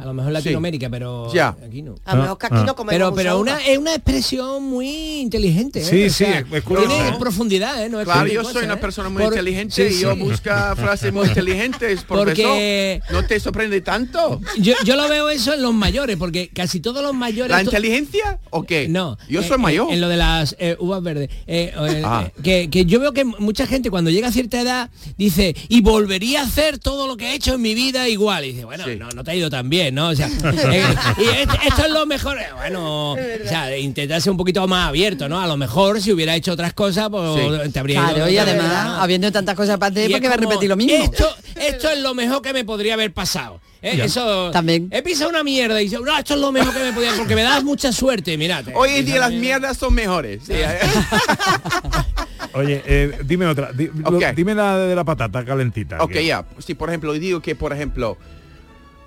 [0.00, 0.34] A lo mejor Sí.
[0.34, 1.56] Latinoamérica, pero Ya.
[1.66, 1.94] aquí no.
[2.04, 2.64] A lo mejor que aquí Ah.
[2.66, 5.80] no comemos Pero, pero una, es una expresión muy inteligente.
[5.80, 5.84] ¿eh?
[5.84, 7.18] Sí, O sí, sea, es- es curioso, Tiene ¿no?
[7.18, 7.88] profundidad, ¿eh?
[7.88, 8.78] No es claro, yo cosa, soy una ¿eh?
[8.78, 12.26] persona muy Por- inteligente sí, y yo busca frases muy inteligentes, profesor.
[12.46, 14.40] Porque- ¿No te sorprende tanto?
[14.58, 17.50] Yo, yo lo veo eso en los mayores, porque casi todos los mayores...
[17.52, 18.88] ¿La inteligencia o qué?
[18.88, 19.92] No, Yo eh, soy eh, mayor.
[19.92, 21.28] En lo de las eh, uvas verdes.
[21.46, 22.24] Eh, eh, Ah.
[22.26, 25.80] eh, que, que yo veo que mucha gente cuando llega a cierta edad dice, y
[25.82, 28.44] volvería a hacer todo lo que he hecho en mi vida igual.
[28.44, 28.96] Y dice, bueno, Sí.
[28.96, 30.08] no, no te ha ido tan bien, ¿no?
[30.08, 30.26] O sea,
[30.72, 30.82] eh,
[31.18, 32.38] y est- esto es lo mejor.
[32.38, 33.16] Eh, Bueno, o
[33.48, 35.40] sea, intentar ser un poquito más abierto, ¿no?
[35.40, 37.70] A lo mejor si hubiera hecho otras cosas, pues Sí.
[37.72, 40.68] te habría Claro, y además, habiendo tantas cosas para Y ¿por qué va a repetir
[40.68, 41.02] lo mismo?
[41.04, 43.60] Esto, esto es lo mejor que me podría haber pasado.
[43.82, 44.00] ¿eh?
[44.02, 44.88] Eso También.
[44.90, 47.34] He pisado una mierda y dice, no, esto es lo mejor que me podía porque
[47.34, 48.72] me das mucha suerte, mirate.
[48.74, 50.42] Hoy en día las mierdas son mejores.
[50.46, 50.54] Sí.
[52.54, 53.70] Oye, eh, dime otra.
[53.72, 54.24] di- lo- Ok.
[54.34, 56.02] Dime la de la patata calentita.
[56.02, 56.44] ok, ya.
[56.58, 58.16] Si por ejemplo digo que, por ejemplo,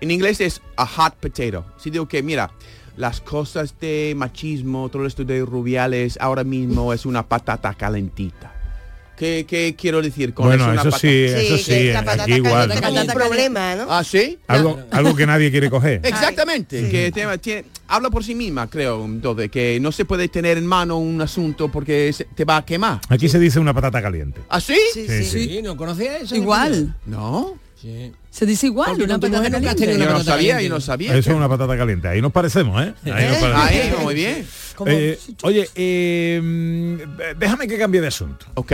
[0.02, 1.66] en inglés es a hot potato.
[1.78, 2.52] Si digo que, mira,
[2.98, 8.56] las cosas de machismo, todo esto de rubiales, ahora mismo es una patata calentita.
[9.18, 10.84] ¿Qué, qué quiero decir con Bueno, eso?
[10.84, 12.70] Patata- sí, eso sí, la patata aquí igual.
[12.70, 13.88] caliente como un problema, ¿no?
[13.92, 14.40] ¿Ah, sí?
[14.48, 16.00] Algo, algo que nadie quiere coger.
[16.06, 20.58] Exactamente, que te- tiene- habla por sí misma, creo, entonces, que no se puede tener
[20.58, 23.02] en mano un asunto porque se- te va a quemar.
[23.10, 24.40] Aquí se dice una patata caliente.
[24.48, 24.78] ¿Ah, sí?
[24.94, 25.44] Sí, Sí, sí.
[25.50, 26.34] Sí, ¿no conocía eso?
[26.38, 26.96] Igual.
[27.06, 28.12] No, Sí.
[28.30, 29.86] Se dice igual, Porque una patata caliente.
[29.86, 30.64] yo no patata sabía, caliente.
[30.70, 31.16] yo no sabía.
[31.16, 32.08] Eso es una patata caliente.
[32.10, 32.94] Ahí nos parecemos, ¿eh?
[33.06, 33.56] Ahí nos parecemos.
[33.56, 34.46] Ahí, muy bien.
[34.86, 37.06] Eh, oye, eh,
[37.38, 38.46] déjame que cambie de asunto.
[38.56, 38.74] Ok.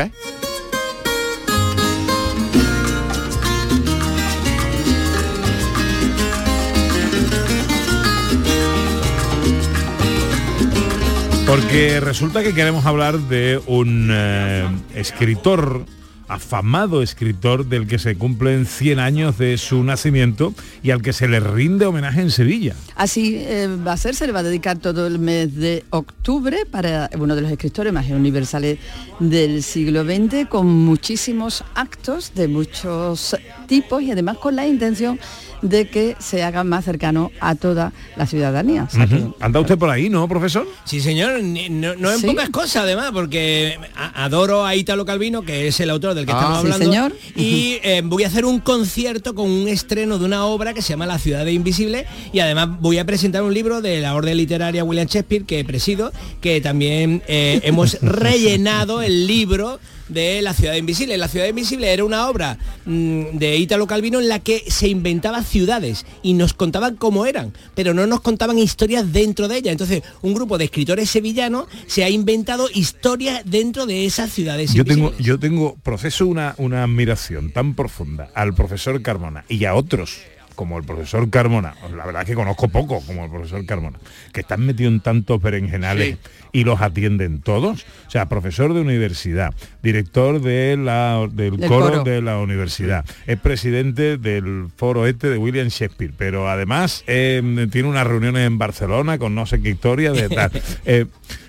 [11.48, 15.86] Porque resulta que queremos hablar de un eh, escritor,
[16.28, 21.28] afamado escritor del que se cumplen 100 años de su nacimiento y al que se
[21.28, 22.76] le rinde homenaje en Sevilla.
[22.96, 26.66] Así eh, va a ser, se le va a dedicar todo el mes de octubre
[26.70, 28.80] para uno de los escritores más universales
[29.20, 33.36] del siglo XX, con muchísimos actos de muchos
[33.68, 35.20] tipos y además con la intención
[35.62, 38.84] de que se haga más cercano a toda la ciudadanía.
[38.84, 39.36] O sea que- Ujú.
[39.40, 40.68] ¿Anda usted por ahí, no, profesor?
[40.86, 42.28] Sí, señor, no, no en ¿Sí?
[42.28, 43.78] pocas cosas además, porque
[44.16, 46.36] adoro a Italo Calvino, que es el autor del que Ah.
[46.36, 46.86] estamos Sí, hablando.
[46.86, 47.14] señor.
[47.36, 50.90] Y eh, voy a hacer un concierto con un estreno de una obra que se
[50.90, 54.38] llama La ciudad de invisible y además voy a presentar un libro de la orden
[54.38, 60.76] literaria William Shakespeare que presido, que también eh, hemos rellenado el libro de La ciudad
[60.76, 61.18] invisible.
[61.18, 65.44] La ciudad invisible era una obra mm, de Italo Calvino en la que se inventaba
[65.44, 69.72] ciudades y nos contaban cómo eran, pero no nos contaban historias dentro de ellas.
[69.72, 74.86] Entonces, un grupo de escritores sevillanos se ha inventado historias dentro de esas ciudades Yo
[74.86, 80.20] tengo, yo tengo, proceso una, una admiración tan profunda al profesor Carmona y a otros
[80.56, 84.00] como el profesor Carmona, la verdad es que conozco poco como el profesor Carmona,
[84.34, 86.18] que están metidos en tantos berenjenales
[86.52, 87.86] y los atienden todos.
[88.08, 92.04] O sea, profesor de universidad, director de la, del, Del coro, coro.
[92.04, 97.90] de la universidad, es presidente del foro este de William Shakespeare, pero además eh, tiene
[97.90, 100.52] unas reuniones en Barcelona con no sé qué historia de tal.
[100.88, 101.06] Eh,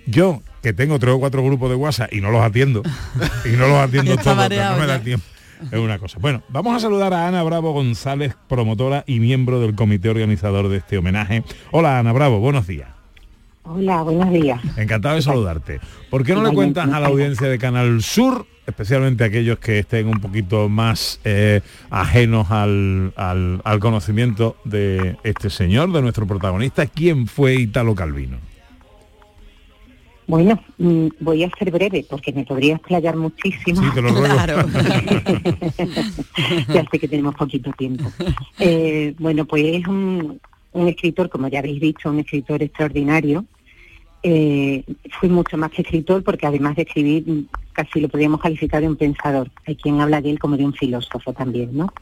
[0.07, 2.83] yo, que tengo tres o cuatro grupos de WhatsApp y no los atiendo,
[3.45, 5.27] y no los atiendo todos, no me da tiempo.
[5.73, 6.19] Es una cosa.
[6.21, 10.79] Bueno, vamos a saludar a Ana Bravo González, promotora y miembro del comité organizador de
[10.79, 11.43] este homenaje.
[11.71, 12.89] Hola Ana Bravo, buenos días.
[13.65, 14.61] Hola, buenos días.
[14.77, 15.81] Encantado de saludarte.
[16.09, 20.07] ¿Por qué no le cuentas a la audiencia de Canal Sur, especialmente aquellos que estén
[20.07, 26.87] un poquito más eh, ajenos al, al- al conocimiento de este señor, de nuestro protagonista,
[26.87, 28.37] quién fue Italo Calvino?
[30.27, 33.81] Bueno, mm, voy a ser breve porque me podría explayar muchísimo.
[33.81, 34.25] Sí, te lo ruego.
[34.25, 34.69] Claro.
[36.69, 38.05] ya sé que tenemos poquito tiempo.
[38.59, 40.41] Eh, bueno, pues es un,
[40.73, 43.45] un escritor, como ya habéis dicho, un escritor extraordinario.
[44.23, 44.83] Eh,
[45.21, 48.89] fui mucho más que escritor porque además de escribir mm, casi lo podríamos calificar de
[48.89, 49.49] un pensador.
[49.65, 51.93] Hay quien habla de él como de un filósofo también, ¿no?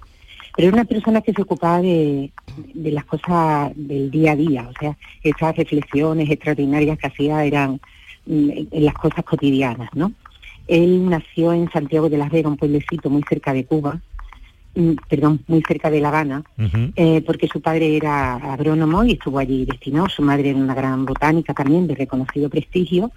[0.57, 2.33] Pero era una persona que se ocupaba de,
[2.73, 7.81] de las cosas del día a día, o sea, esas reflexiones extraordinarias que hacía eran
[8.27, 10.13] mm, en las cosas cotidianas, ¿no?
[10.67, 14.01] Él nació en Santiago de las Vegas, un pueblecito muy cerca de Cuba,
[14.75, 16.43] mm, perdón, muy cerca de La Habana,
[16.97, 21.05] eh, porque su padre era agrónomo y estuvo allí destinado, su madre era una gran
[21.05, 23.11] botánica también de reconocido prestigio,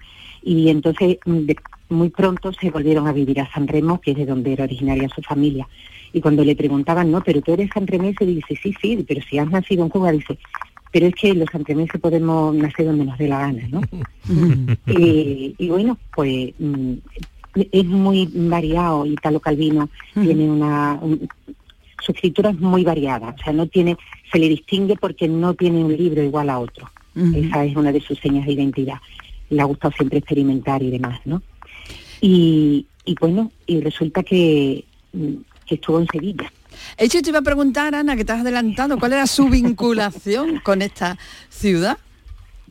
[0.43, 1.57] y entonces mm, de-
[1.89, 5.07] muy pronto se volvieron a vivir a San Remo, que es de donde era originaria
[5.09, 5.65] su familia.
[6.13, 9.49] Y cuando le preguntaban, no, pero tú eres sanremese, dice, sí, sí, pero si has
[9.49, 10.37] nacido en Cuba, dice,
[10.91, 13.81] pero es que los sanremeses podemos nacer donde nos dé la gana, ¿no?
[14.87, 16.93] y, y bueno, pues mm,
[17.71, 20.97] es muy variado Italo Calvino, tiene una...
[21.01, 21.27] un-
[21.99, 23.97] su escritura es muy variada, o sea, no tiene,
[24.31, 26.89] se le distingue porque no tiene un libro igual a otro.
[27.47, 28.97] Esa es una de sus señas de identidad.
[29.49, 31.41] Le ha gustado siempre experimentar y demás, ¿no?
[32.21, 35.33] Y, y bueno, y resulta que, mm,
[35.65, 36.51] que estuvo en Sevilla.
[36.97, 40.81] Hecho, te iba a preguntar, Ana, que te has adelantado, ¿cuál era su vinculación con
[40.81, 41.17] esta
[41.49, 41.97] ciudad?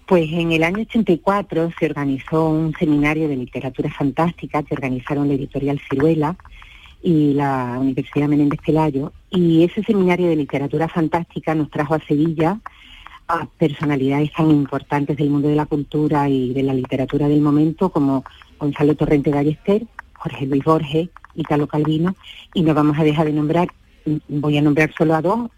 [0.07, 5.35] Pues en el año 84 se organizó un seminario de literatura fantástica que organizaron la
[5.35, 6.37] editorial Ciruela
[7.03, 9.13] y la Universidad Menéndez Pelayo.
[9.31, 12.61] Y ese seminario de literatura fantástica nos trajo a Sevilla
[13.29, 17.91] a personalidades tan importantes del mundo de la cultura y de la literatura del momento
[17.91, 18.25] como
[18.59, 22.15] Gonzalo Torrente Ballester, Jorge Luis Borges, Italo Calvino,
[22.55, 23.69] y no vamos a dejar de nombrar,
[24.29, 25.51] voy a nombrar solo a dos,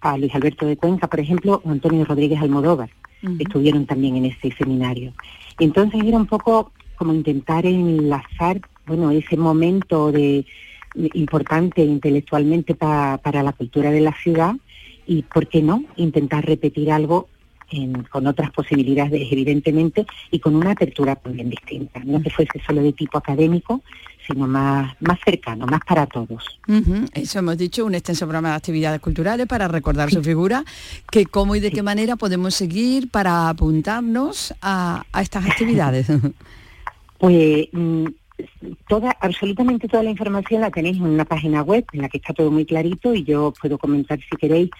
[0.00, 2.90] a Luis Alberto de Cuenca, por ejemplo, o Antonio Rodríguez Almodóvar
[3.38, 5.12] estuvieron también en ese seminario.
[5.58, 10.46] Y entonces era un poco como intentar enlazar, bueno, ese momento de
[11.14, 14.54] importante intelectualmente pa- para la cultura de la ciudad
[15.06, 17.28] y, ¿por qué no?, intentar repetir algo
[17.70, 22.00] en- con otras posibilidades, evidentemente, y con una apertura también distinta.
[22.04, 23.82] No que fuese solo de tipo académico,
[24.26, 26.60] sino más, más cercano, más para todos.
[27.14, 30.64] Eso hemos dicho, un extenso programa de actividades culturales para recordar su figura,
[31.10, 36.06] que cómo y de qué manera podemos seguir para apuntarnos a, a estas actividades.
[37.18, 38.06] Pues mm,
[38.88, 42.32] toda, absolutamente toda la información la tenéis en una página web en la que está
[42.32, 44.70] todo muy clarito y yo puedo comentar si queréis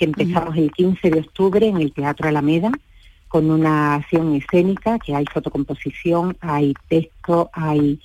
[0.00, 2.72] que empezamos el 15 de octubre en el Teatro Alameda
[3.28, 8.00] con una acción escénica, que hay fotocomposición, hay texto, hay,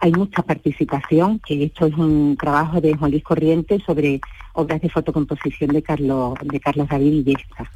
[0.00, 4.20] hay mucha participación, que esto es un trabajo de Juan Luis Corrientes sobre
[4.54, 7.70] obras de fotocomposición de Carlos, de Carlos David Illesca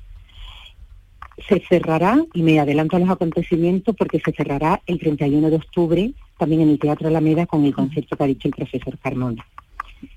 [1.48, 6.12] se cerrará, y me adelanto a los acontecimientos, porque se cerrará el 31 de octubre
[6.38, 9.46] también en el Teatro Alameda con el concierto que ha dicho el profesor Carmona,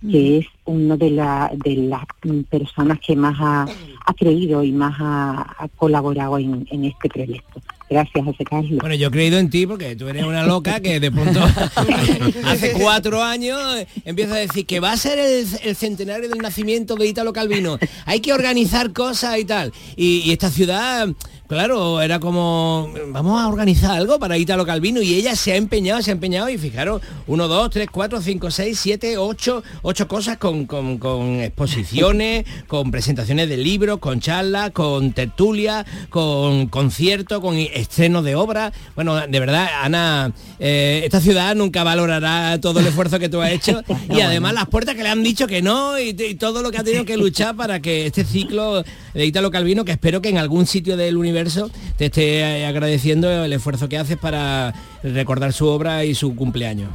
[0.09, 2.03] que es una de, la- de las
[2.49, 3.65] personas que más ha,
[4.05, 7.61] ha creído y más ha, ha colaborado en, en este proyecto.
[7.89, 8.79] Gracias, José Carlos.
[8.79, 11.41] Bueno, yo he creído en ti porque tú eres una loca que de pronto
[12.45, 13.59] hace cuatro años
[14.05, 17.77] empieza a decir que va a ser el, el centenario del nacimiento de Italo Calvino.
[18.05, 19.71] Hay que organizar cosas y tal.
[19.95, 21.07] Y, y esta ciudad,
[21.53, 26.01] claro, era como, vamos a organizar algo para Italo Calvino y ella se ha empeñado,
[26.01, 30.37] se ha empeñado y fijaros, uno, dos, tres, cuatro, cinco, seis, siete, ocho, ocho cosas
[30.37, 37.55] con, con- con exposiciones, con presentaciones de libros, con charlas, con tertulias, con conciertos, con
[37.57, 38.73] estrenos de obras.
[38.95, 43.51] Bueno, de verdad, Ana, eh, esta ciudad nunca valorará todo el esfuerzo que tú has
[43.51, 46.71] hecho y además las puertas que le han dicho que no y, y todo lo
[46.71, 48.83] que ha tenido que luchar para que este ciclo
[49.13, 51.42] de Italo Calvino, que espero que en algún sitio del universo
[51.97, 54.73] te esté eh, agradeciendo el esfuerzo que haces para
[55.03, 56.89] recordar su obra y su cumpleaños.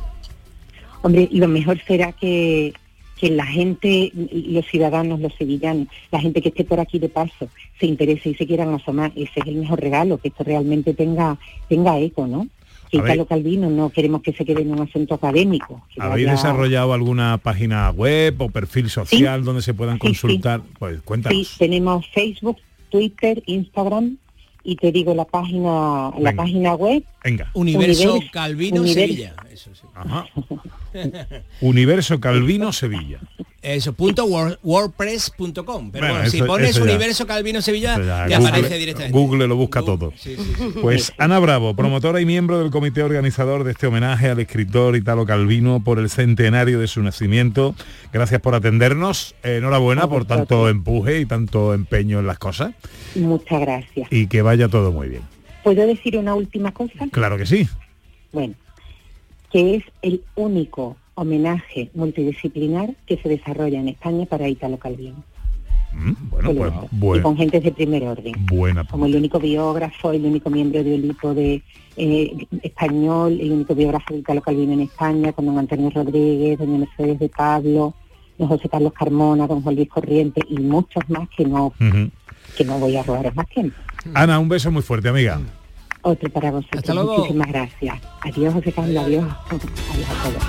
[1.03, 2.73] Hombre, lo mejor será que,
[3.21, 7.49] que la gente, los ciudadanos, los sevillanos, la gente que esté por aquí de paso,
[7.79, 9.13] se interese y se quieran asomar.
[9.15, 11.39] Ese es el mejor regalo, que esto realmente tenga,
[11.69, 12.49] tenga eco, ¿no?
[12.91, 12.97] Que.
[12.97, 15.85] Italo Calvino no queremos que se quede en un asunto académico.
[15.95, 20.07] que ¿Habéis vaya- desarrollado alguna página web o perfil social donde se puedan Sí, sí.
[20.07, 20.63] consultar?
[20.79, 21.57] Pues Sí, cuéntanos.
[21.59, 22.57] tenemos Facebook,
[22.89, 24.17] Twitter, Instagram
[24.69, 27.03] y te digo la página, la página web.
[27.25, 27.51] Venga.
[27.55, 29.35] Universo Univers- Calvino Univers- Sevilla.
[29.53, 29.83] Eso sí.
[29.95, 30.27] Ajá.
[31.61, 33.19] Universo Calvino Sevilla.
[33.61, 35.91] Eso, punto word- wordpress.com.
[35.91, 36.79] Pero Bueno, bueno, si pones.
[36.79, 39.19] Universo Calvino Sevilla, te Google- aparece directamente.
[39.19, 40.13] Google lo busca todo.
[40.17, 40.65] Sí, sí, sí.
[40.81, 45.27] Pues Ana Bravo, promotora y miembro del comité organizador de este homenaje al escritor Italo
[45.27, 47.75] Calvino por el centenario de su nacimiento.
[48.13, 49.35] Gracias por atendernos.
[49.43, 52.75] Enhorabuena por tanto empuje y tanto empeño en las cosas.
[53.17, 54.09] Muchas gracias.
[54.13, 55.23] Y que vaya todo muy bien.
[55.69, 57.07] ¿Puedo decir una última cosa?
[57.11, 57.69] Claro que sí.
[58.33, 58.55] Bueno,
[59.53, 65.23] que es el único homenaje multidisciplinar que se desarrolla en España para Italo Calvino.
[65.93, 68.33] Mm, Bueno, pues y bueno, con gente de primer orden.
[68.47, 68.85] buena.
[68.85, 71.63] Como el único biógrafo, el único miembro del equipo de
[71.99, 76.79] eh, español, el único biógrafo de Italo Calvino en España, con don Antonio Rodríguez, doña
[76.79, 77.93] Mercedes de Pablo,
[78.39, 81.75] don José Carlos Carmona, don Juan Luis Corriente y muchos más que no,
[82.57, 83.77] que no voy a robaros más tiempo.
[84.15, 85.39] Ana, un beso muy fuerte, amiga.
[86.09, 86.79] Otro para vosotros.
[86.79, 87.19] Hasta luego.
[87.19, 87.99] Muchísimas gracias.
[88.23, 89.05] Adiós, José Carlos.
[89.05, 89.27] Adiós.
[89.93, 90.43] Adiós a todos.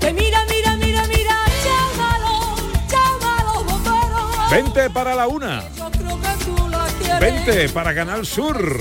[0.00, 2.56] Que mira, mira, mira, mira, llámalo,
[2.90, 4.50] llámalo, bombero.
[4.50, 5.62] Vente para la una.
[5.76, 7.20] Yo creo que tú la quieres.
[7.20, 8.80] Vente para Canal Sur.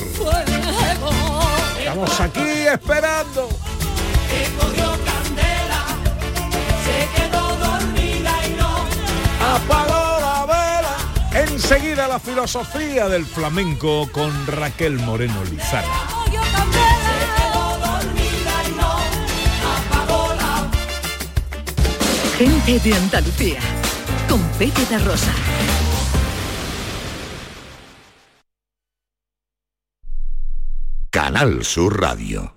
[1.77, 2.41] Estamos aquí
[2.73, 3.49] esperando.
[11.37, 15.87] Enseguida la filosofía del flamenco con Raquel Moreno Lizana.
[22.39, 23.59] Gente de Andalucía,
[24.27, 25.31] con Pepe de Rosa.
[31.11, 32.56] Canal Sur Radio.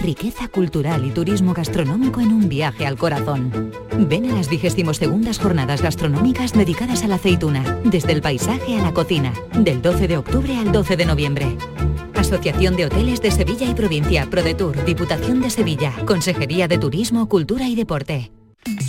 [0.00, 3.70] Riqueza cultural y turismo gastronómico en un viaje al corazón.
[3.98, 8.94] Ven a las 22 jornadas gastronómicas dedicadas a la aceituna, desde el paisaje a la
[8.94, 11.56] cocina, del 12 de octubre al 12 de noviembre.
[12.14, 17.68] Asociación de Hoteles de Sevilla y Provincia, ProDetour, Diputación de Sevilla, Consejería de Turismo, Cultura
[17.68, 18.32] y Deporte.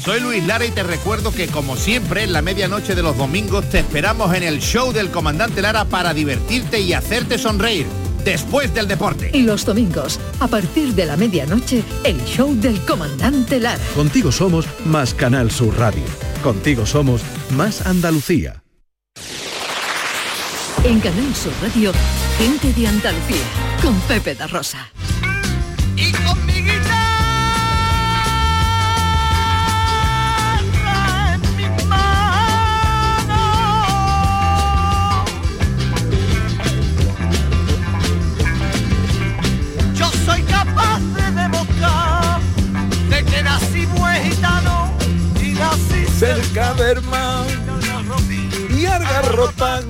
[0.04, 3.70] Soy Luis Lara y te recuerdo que como siempre en la medianoche de los domingos
[3.70, 7.86] te esperamos en el show del comandante Lara para divertirte y hacerte sonreír
[8.24, 9.32] después del deporte.
[9.34, 13.82] Y los domingos, a partir de la medianoche, el show del comandante Lara.
[13.96, 16.04] Contigo somos más Canal Sur Radio.
[16.44, 18.64] Contigo somos más Andalucía.
[20.84, 21.92] En Canal Sur Radio,
[22.38, 23.46] Gente de Andalucía,
[23.82, 24.92] con Pepe de Rosa.
[25.96, 27.11] Y con mi guitarra
[46.22, 47.48] Cerca de hermano
[48.78, 49.86] y Argarrotan.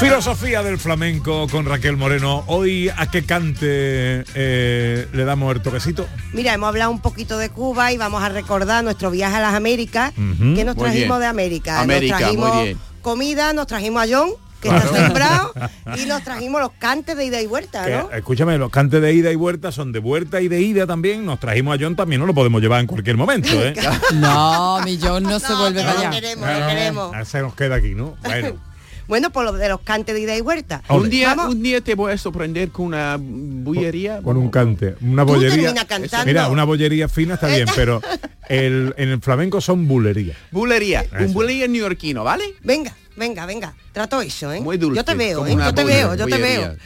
[0.00, 2.44] Filosofía del flamenco con Raquel Moreno.
[2.46, 6.08] Hoy a qué cante eh, le damos el toquecito.
[6.32, 9.52] Mira, hemos hablado un poquito de Cuba y vamos a recordar nuestro viaje a las
[9.54, 10.54] Américas, Ujú.
[10.54, 11.78] que nos trajimos de América.
[11.82, 12.78] América, nos trajimos muy bien.
[13.02, 14.30] comida, nos trajimos a John,
[14.60, 15.52] que está sembrado,
[15.96, 18.10] y nos trajimos los cantes de ida y vuelta, Que, ¿no?
[18.12, 21.24] escúchame, los cantes de ida y vuelta son de vuelta y de ida también.
[21.24, 23.74] Nos trajimos a John también, no lo podemos llevar en cualquier momento, ¿eh?
[24.14, 26.10] No, millón no se vuelve para lo allá.
[26.10, 27.12] queremos, lo queremos.
[27.14, 28.16] Ah, Se nos queda aquí, ¿no?
[28.22, 28.54] Bueno.
[29.08, 30.82] Bueno, por lo de los cantes de ida y vuelta.
[30.88, 34.20] Un día, Vamos- un día te voy a sorprender con una bullería.
[34.22, 35.56] Con un cante, una Tú bollería.
[35.62, 36.26] termina cantando.
[36.26, 38.00] Mira, una bollería fina está bien, pero
[38.48, 40.36] el, en el flamenco son bulerías.
[40.50, 41.16] Bulería, Eso.
[41.26, 42.44] un bulería neoyorquino, ¿vale?
[42.64, 43.74] Venga, venga, venga.
[43.92, 44.60] Trato eso, ¿eh?
[44.60, 45.56] Muy dulce, Yo te veo, ¿eh?
[45.56, 46.76] Yo te veo, yo te veo.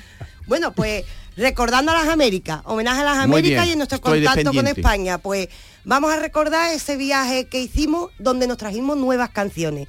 [0.46, 1.04] Bueno, pues
[1.36, 4.52] recordando a las Américas, homenaje a las Muy Américas bien, y en nuestro estoy contacto
[4.52, 4.66] con.
[4.66, 5.48] España, pues
[5.84, 9.88] vamos a recordar ese viaje que hicimos donde nos trajimos nuevas canciones.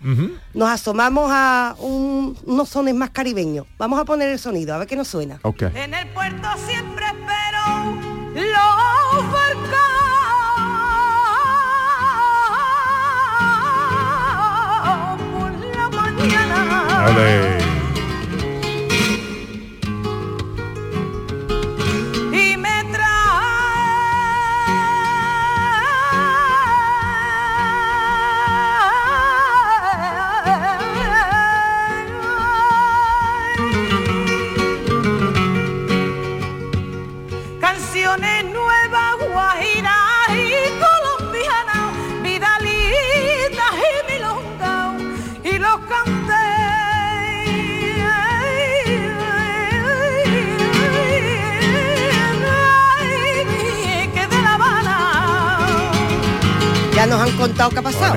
[0.54, 3.66] Nos asomamos a un- unos sones más caribeños.
[3.78, 5.40] Vamos a poner el sonido, a ver qué nos suena.
[5.44, 7.96] En el puerto siempre espero
[8.34, 9.80] los barcos
[15.34, 17.06] por la mañana.
[17.10, 17.51] y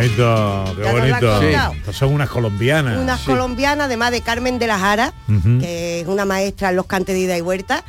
[0.04, 1.92] Bonito, qué bonito.
[1.92, 2.98] son unas colombianas.
[2.98, 5.14] Unas colombianas, además de Carmen de la Jara,
[5.60, 7.84] que es una maestra en los cantes de ida y vuelta.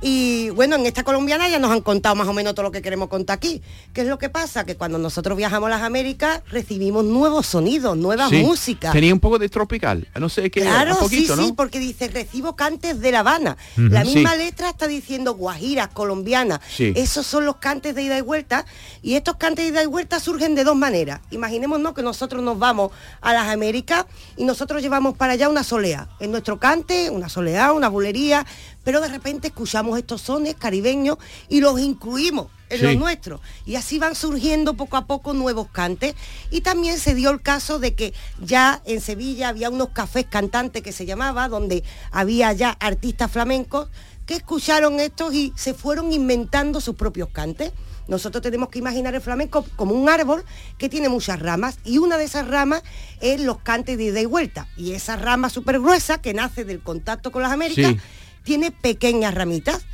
[0.00, 2.80] Y bueno, en esta colombiana ya nos han contado más o menos todo lo que
[2.82, 3.60] queremos contar aquí.
[3.92, 4.64] ¿Qué es lo que pasa?
[4.64, 8.92] Que cuando nosotros viajamos a las Américas recibimos nuevos sonidos, nuevas Sí, músicas.
[8.92, 10.06] Tenía un poco de tropical.
[10.18, 10.60] No sé qué.
[10.60, 11.46] Claro, un poquito, sí, ¿no?
[11.48, 13.56] sí, porque dice recibo cantes de La Habana.
[13.76, 14.38] La misma Sí.
[14.38, 16.60] letra está diciendo guajiras, colombianas.
[16.68, 16.92] Sí.
[16.94, 18.66] Esos son los cantes de ida y vuelta.
[19.02, 21.20] Y estos cantes de ida y vuelta surgen de dos maneras.
[21.32, 26.08] Imaginémonos que nosotros nos vamos a las Américas y nosotros llevamos para allá una solea.
[26.20, 28.46] En nuestro cante, una soleá, una bulería,
[28.84, 31.18] pero de repente escuchamos estos sones caribeños
[31.48, 32.84] y los incluimos en Sí.
[32.84, 33.40] los nuestros.
[33.66, 36.14] Y así van surgiendo poco a poco nuevos cantes.
[36.50, 40.82] Y también se dio el caso de que ya en Sevilla había unos cafés cantantes
[40.82, 43.88] que se llamaba, donde había ya artistas flamencos
[44.26, 47.72] que escucharon estos y se fueron inventando sus propios cantes.
[48.08, 50.44] Nosotros tenemos que imaginar el flamenco como un árbol
[50.78, 52.82] que tiene muchas ramas y una de esas ramas
[53.20, 54.66] es los cantes de ida y vuelta.
[54.76, 58.00] Y esa rama súper gruesa que nace del contacto con las Américas Sí.
[58.44, 59.84] Tiene pequeñas ramitas.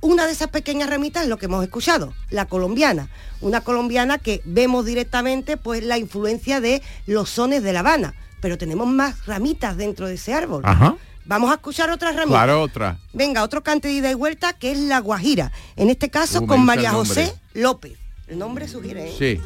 [0.00, 3.08] Una de esas pequeñas ramitas es lo que hemos escuchado, la colombiana.
[3.40, 8.14] Una colombiana que vemos directamente pues la influencia de los sones de La Habana.
[8.40, 10.60] Pero tenemos más ramitas dentro de ese árbol.
[10.66, 10.96] Ajá.
[11.24, 12.36] Vamos a escuchar otras ramitas.
[12.44, 12.98] Claro, otra.
[13.14, 15.52] Venga, otro cante de ida y vuelta que es la Guajira.
[15.76, 16.90] En este caso Uh, con María.
[16.90, 17.96] José López.
[18.26, 19.14] El nombre sugiere, ¿eh?
[19.18, 19.40] Sí.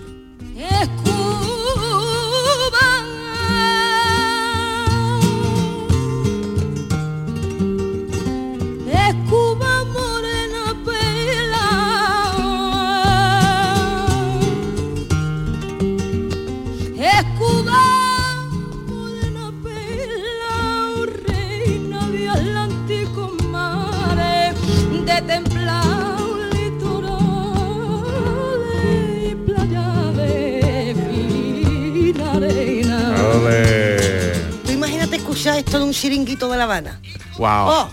[35.47, 37.01] Esto de un chiringuito de La Habana.
[37.39, 37.49] Wow.
[37.49, 37.89] Oh,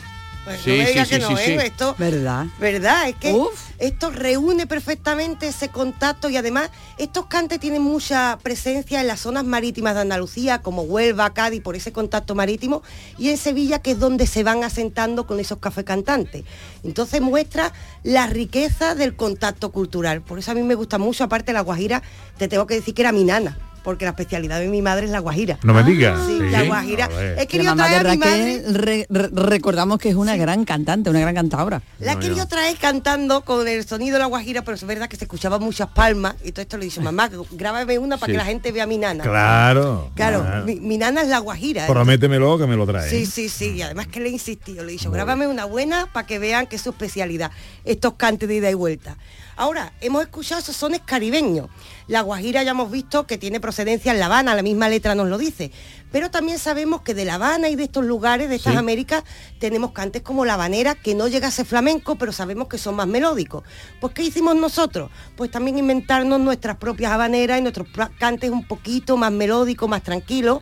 [0.45, 1.45] pues Sí, no me sí, digas sí, que no, sí, ¿eh?
[1.59, 1.65] sí.
[1.65, 2.45] Esto, ¿Verdad?
[2.59, 3.09] ¿Verdad?
[3.09, 3.35] Es que
[3.79, 9.43] esto reúne perfectamente ese contacto y además estos cantes tienen mucha presencia en las zonas
[9.43, 12.83] marítimas de Andalucía, como Huelva, Cádiz, por ese contacto marítimo,
[13.17, 16.43] y en Sevilla, que es donde se van asentando con esos cafés cantantes.
[16.83, 17.73] Entonces muestra
[18.03, 20.21] la riqueza del contacto cultural.
[20.21, 22.01] Por eso a mí me gusta mucho, aparte la guajira,
[22.37, 23.57] te tengo que decir que era mi nana.
[23.85, 25.57] Porque la especialidad de mi madre es la guajira.
[25.63, 26.19] No me digas.
[26.27, 26.49] Sí, Sí.
[26.49, 27.09] la guajira.
[27.37, 30.65] He querido mamá de traer a mi madre re- re- recordamos que es una gran
[30.65, 31.81] cantante, una gran cantadora.
[31.99, 35.15] La he querido traer cantando con el sonido de la guajira, pero es verdad que
[35.15, 38.31] se escuchaban muchas palmas y todo esto le dice, mamá, grábame una para Sí.
[38.33, 39.23] que la gente vea a mi nana.
[39.23, 40.11] Claro.
[40.15, 40.65] Claro, claro.
[40.65, 41.85] Mi, mi nana es la guajira.
[41.85, 41.87] ¿eh?
[41.87, 43.07] Prométemelo que me lo trae.
[43.09, 46.07] Sí, sí, sí, y además que le he insistido, le he dicho, grábame una buena
[46.11, 47.51] para que vean que es su especialidad,
[47.83, 49.15] estos cantes de ida y vuelta.
[49.57, 51.67] Ahora, hemos escuchado esos sones caribeños.
[52.07, 55.27] La guajira ya hemos visto que tiene procedencia en La Habana, la misma letra nos
[55.27, 55.69] lo dice.
[56.09, 58.79] Pero también sabemos que de La Habana y de estos lugares, de estas Sí.
[58.79, 59.25] Américas,
[59.59, 62.95] tenemos cantes como la habanera, que no llega a ser flamenco, pero sabemos que son
[62.95, 63.63] más melódicos.
[63.99, 65.11] Pues ¿qué hicimos nosotros?
[65.35, 70.61] Pues también inventarnos nuestras propias habaneras y nuestros cantes un poquito más melódicos, más tranquilos,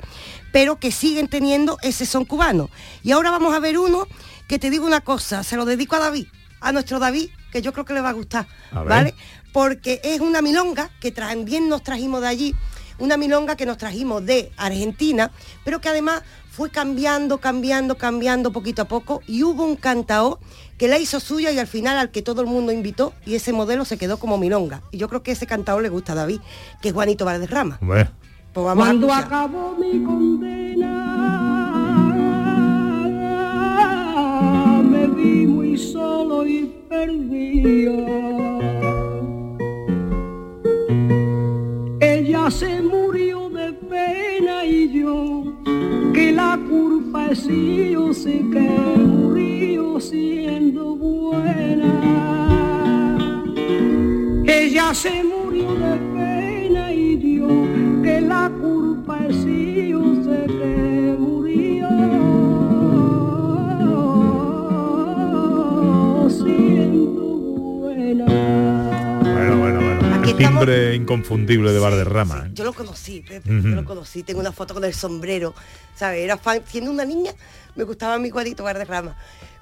[0.52, 2.72] pero que siguen teniendo ese son cubano.
[3.04, 4.08] Y ahora vamos a ver uno
[4.48, 6.26] que te digo una cosa, se lo dedico a David,
[6.62, 8.82] a nuestro David, que yo creo que le va a gustar, A.
[8.82, 9.14] ¿vale?
[9.52, 12.56] Porque es una milonga que también nos trajimos de allí,
[13.04, 15.32] una milonga que nos trajimos de Argentina,
[15.66, 20.40] pero que además fue cambiando, cambiando, cambiando poquito a poco y hubo un cantao
[20.78, 23.52] que la hizo suya y al final al que todo el mundo invitó y ese
[23.54, 24.82] modelo se quedó como milonga.
[24.92, 26.40] Y yo creo que ese cantao le gusta a David,
[26.82, 27.78] que es Juanito Valderrama.
[27.82, 28.10] Hombre,
[28.54, 29.26] Pues vamos a Cuando escuchar.
[29.28, 30.94] acabó mi condena,
[34.84, 38.83] me vi muy solo y perdido.
[42.44, 45.46] Ella se murió de pena y yo,
[46.14, 51.94] que la culpa es yo sé que murió siendo buena.
[54.46, 57.48] Ella se murió de pena y yo,
[58.04, 59.46] que la culpa es
[59.88, 59.93] yo
[70.34, 72.46] El timbre inconfundible de Valderrama.
[72.48, 72.52] ¿eh?
[72.54, 75.54] Yo lo conocí, Pepe, yo lo conocí, tengo una foto con el sombrero,
[75.96, 76.22] ¿sabes?
[76.24, 77.32] Era fan, siendo una niña,
[77.76, 79.16] me gustaba mi cuadrito Valderrama.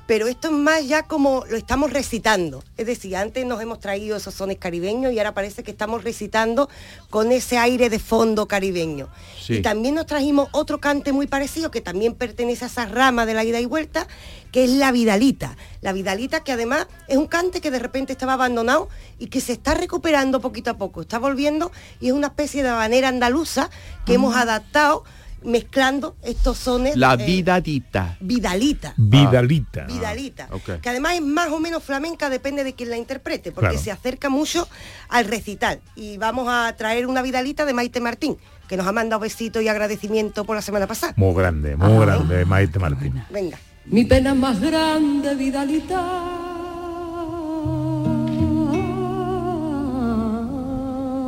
[0.07, 2.63] Pero esto es más ya como lo estamos recitando.
[2.77, 6.69] Es decir, antes nos hemos traído esos sones caribeños y ahora parece que estamos recitando
[7.09, 9.09] con ese aire de fondo caribeño.
[9.39, 9.55] Sí.
[9.55, 13.33] Y también nos trajimos otro cante muy parecido que también pertenece a esa rama de
[13.33, 14.07] la ida y vuelta,
[14.51, 15.55] que es la Vidalita.
[15.81, 19.53] La Vidalita que además es un cante que de repente estaba abandonado y que se
[19.53, 23.69] está recuperando poquito a poco, está volviendo y es una especie de habanera andaluza
[24.05, 25.03] que hemos adaptado
[25.43, 26.95] mezclando estos sones.
[26.95, 28.17] La eh, vidadita.
[28.19, 28.93] Vidalita.
[28.97, 29.85] Vidalita.
[29.85, 30.79] Vidalita, ok.
[30.81, 33.83] que además es más o menos flamenca, depende de quién la interprete, porque Claro.
[33.83, 34.67] se acerca mucho
[35.09, 35.79] al recital.
[35.95, 38.37] Y vamos a traer una Vidalita de Maite Martín,
[38.67, 41.13] que nos ha mandado besitos y agradecimiento por la semana pasada.
[41.17, 43.23] Muy grande, muy grande, Maite Martín.
[43.29, 43.57] Venga.
[43.85, 46.51] Mi pena más grande, Vidalita.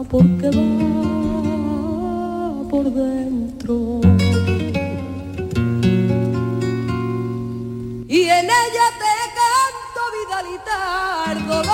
[0.09, 0.92] Porque va
[2.73, 4.01] por dentro.
[8.07, 10.77] Y en ella te canto, Vidalita,
[11.33, 11.73] el dolor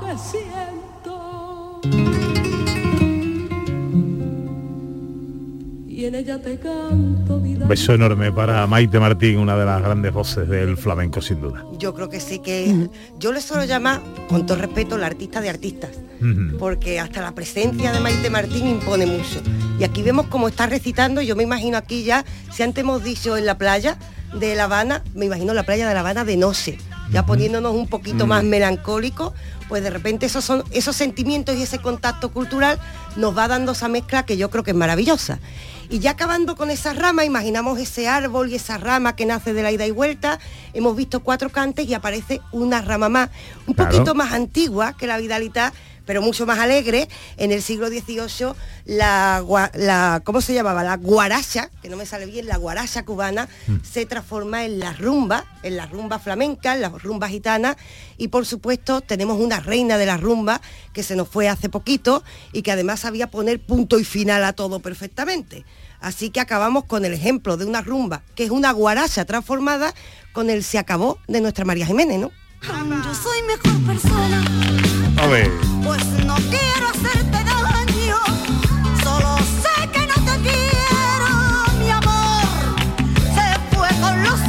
[0.00, 1.14] que siento.
[5.88, 10.12] Y en ella te canto, Un beso enorme para Maite Martín, una de las grandes
[10.12, 11.64] voces del flamenco sin duda.
[11.78, 12.88] Yo creo que sí que
[13.18, 15.90] yo le suelo llamar, con todo respeto, la artista de artistas,
[16.58, 19.40] porque hasta la presencia de Maite Martín impone mucho.
[19.78, 23.36] Y aquí vemos cómo está recitando, yo me imagino aquí ya, si antes hemos dicho
[23.36, 23.98] en la playa
[24.38, 26.78] de La Habana, me imagino la playa de La Habana de noche,
[27.12, 28.28] ya poniéndonos un poquito Mm.
[28.28, 29.32] más melancólicos,
[29.68, 32.78] pues de repente esos son esos sentimientos y ese contacto cultural
[33.16, 35.38] nos va dando esa mezcla que yo creo que es maravillosa.
[35.94, 39.62] Y ya acabando con esa rama, imaginamos ese árbol y esa rama que nace de
[39.62, 40.40] la ida y vuelta.
[40.72, 43.30] Hemos visto cuatro cantes y aparece una rama más,
[43.68, 43.92] un Claro.
[43.92, 45.72] poquito más antigua que la Vidalita,
[46.04, 47.08] pero mucho más alegre.
[47.36, 50.84] En el siglo XVIII, la, ¿cómo se llamaba?
[50.84, 53.48] La guaracha, que no me sale bien, la guaracha cubana,
[53.82, 57.76] se transforma en la rumba, en la rumba flamenca, en la rumba gitana.
[58.16, 60.60] Y por supuesto tenemos una reina de la rumba
[60.92, 64.52] que se nos fue hace poquito y que además sabía poner punto y final a
[64.52, 65.64] todo perfectamente.
[66.00, 69.94] Así que acabamos con el ejemplo de una rumba, que es una guaracha transformada,
[70.32, 72.30] con el se acabó de nuestra María Jiménez, ¿no?
[72.62, 74.42] Yo soy mejor persona,
[75.24, 75.50] A ver.
[75.82, 78.18] pues no quiero hacerte daño.
[79.02, 81.30] Solo sé que no te quiero,
[81.82, 82.76] mi amor.
[83.34, 84.40] Se fue con los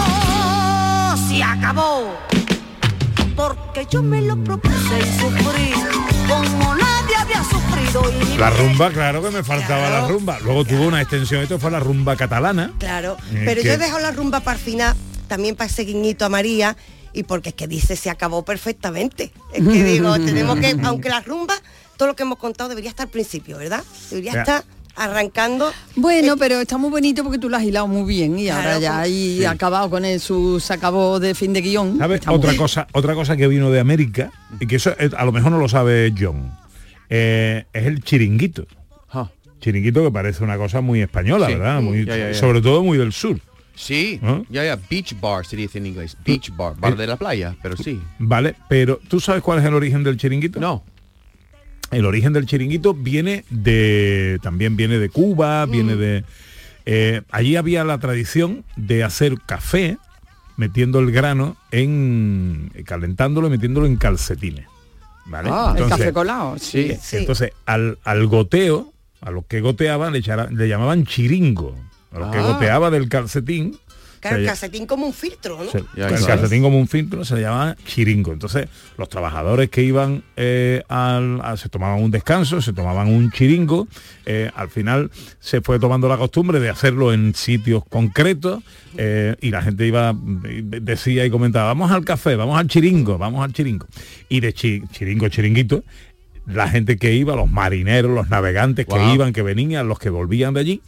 [0.00, 1.20] años.
[1.28, 2.16] Se acabó.
[3.36, 5.72] Porque yo me lo propuse y sufrí
[6.26, 8.02] como nadie había sufrido.
[8.34, 10.02] Y La rumba, claro que me faltaba Claro.
[10.06, 10.38] la rumba.
[10.42, 12.72] Luego tuvo una extensión, esto fue la rumba catalana.
[12.78, 14.96] Claro, Eh, pero que- yo he dejado la rumba para el final,
[15.28, 16.76] también para ese guiñito a María,
[17.14, 19.32] y porque es que dice se acabó perfectamente.
[19.54, 21.54] Es que digo, tenemos que, aunque la rumba,
[21.96, 23.82] todo lo que hemos contado debería estar al principio, ¿verdad?
[24.10, 24.40] Debería Ya.
[24.40, 24.64] estar
[24.96, 25.72] arrancando.
[25.96, 28.80] Bueno, pero está muy bonito porque tú lo has hilado muy bien y ahora Claro,
[28.80, 29.44] ya pues, ahí sí.
[29.44, 31.98] acabado con el, su se acabó de fin de guion.
[31.98, 32.20] ¿Sabes?
[32.28, 32.56] Otra bien.
[32.62, 35.58] cosa, otra cosa que vino de América, y que eso eh, a lo mejor no
[35.58, 36.56] lo sabe John,
[37.10, 38.66] eh, es el chiringuito.
[39.60, 41.54] Chiringuito que parece una cosa muy española, Sí.
[41.54, 41.80] ¿verdad?
[41.80, 42.34] Muy, Ya, ya, ya.
[42.34, 43.38] Sobre todo muy del sur.
[43.74, 44.46] Sí, ¿No?
[44.48, 46.16] ya, ya, beach bar se dice en inglés.
[46.24, 48.00] Beach bar, bar de la playa, pero sí.
[48.18, 50.60] Vale, pero ¿tú sabes cuál es el origen del chiringuito?
[50.60, 50.84] No.
[51.90, 56.24] El origen del chiringuito viene de, también viene de Cuba, viene de...
[56.86, 59.98] eh, allí había la tradición de hacer café
[60.56, 62.70] metiendo el grano en...
[62.86, 64.66] calentándolo y metiéndolo en calcetines.
[65.26, 65.48] ¿Vale?
[65.52, 66.58] Ah, el café colado.
[66.58, 67.16] Sí, Sí, sí.
[67.18, 71.74] entonces al, al goteo, a los que goteaban le, echara- le llamaban chiringo.
[72.14, 72.42] A los que Ah.
[72.52, 73.76] goteaba del calcetín.
[74.20, 75.70] Claro, el calcetín como un filtro, ¿no?
[75.70, 78.32] se- el calcetín como un filtro se le llamaba chiringo.
[78.32, 83.30] Entonces, los trabajadores que iban eh, al, a- se tomaban un descanso, se tomaban un
[83.32, 83.86] chiringo,
[84.24, 85.10] eh, al final
[85.40, 88.62] se fue tomando la costumbre de hacerlo en sitios concretos
[88.96, 93.44] eh, y la gente iba, decía y comentaba, vamos al café, vamos al chiringo, vamos
[93.44, 93.86] al chiringo.
[94.30, 95.84] Y de chi- chiringo, chiringuito,
[96.46, 100.54] la gente que iba, los marineros, los navegantes que iban, que venían, los que volvían
[100.54, 100.82] de allí,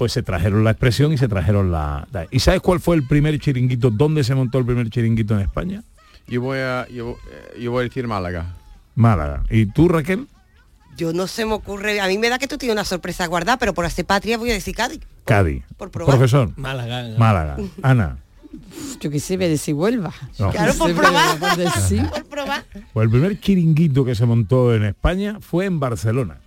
[0.00, 2.08] pues se trajeron la expresión y se trajeron la...
[2.10, 3.90] la- ¿Y sabes cuál fue el primer chiringuito?
[3.90, 5.82] ¿Dónde se montó el primer chiringuito en España?
[6.26, 8.46] Yo voy a, yo, eh, yo voy a decir Málaga.
[8.94, 9.42] Málaga.
[9.50, 10.26] ¿Y tú, Raquel?
[10.96, 13.58] Yo no se me ocurre, a mí me da que tú tienes una sorpresa guardada,
[13.58, 15.00] pero por hacer patria voy a decir Cádiz.
[15.26, 15.64] Cádiz.
[15.76, 16.16] por probar.
[16.16, 16.50] Profesor.
[16.56, 17.18] Málaga.
[17.18, 17.58] Málaga.
[17.82, 18.16] Ana.
[19.02, 20.14] Yo qué sé, voy a decir Huelva.
[20.38, 20.50] No.
[20.50, 21.38] Claro, por probar.
[21.38, 22.08] por decir.
[22.10, 22.64] por probar.
[22.94, 26.38] Pues el primer chiringuito que se montó en España fue en Barcelona.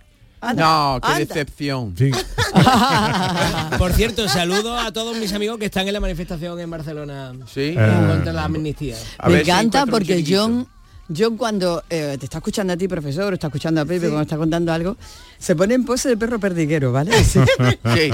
[0.52, 1.18] No, qué anda.
[1.18, 1.94] decepción.
[1.96, 2.10] Sí.
[3.78, 7.60] Por cierto, saludo a todos mis amigos que están en la manifestación en Barcelona Sí.
[7.60, 7.74] Eh.
[7.76, 8.96] en contra de la amnistía.
[9.18, 10.24] A Me si encanta porque.
[10.26, 10.66] John,
[11.14, 14.22] John cuando eh, te está escuchando a ti, profesor, o está escuchando a Pepe cuando
[14.22, 14.96] está contando algo,
[15.38, 17.10] se pone en pose de perro perdiguero, ¿vale?
[17.24, 17.40] Sí.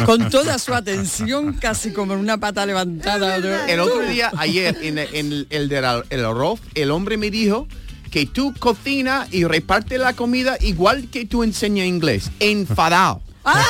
[0.04, 3.36] Con toda su atención, casi como en una pata levantada.
[3.68, 7.68] El otro día, ayer, en, en el del al- el arroz, el hombre me dijo
[8.10, 12.30] que tú cocina y reparte la comida igual que tú enseñas inglés.
[12.40, 13.22] Enfadado.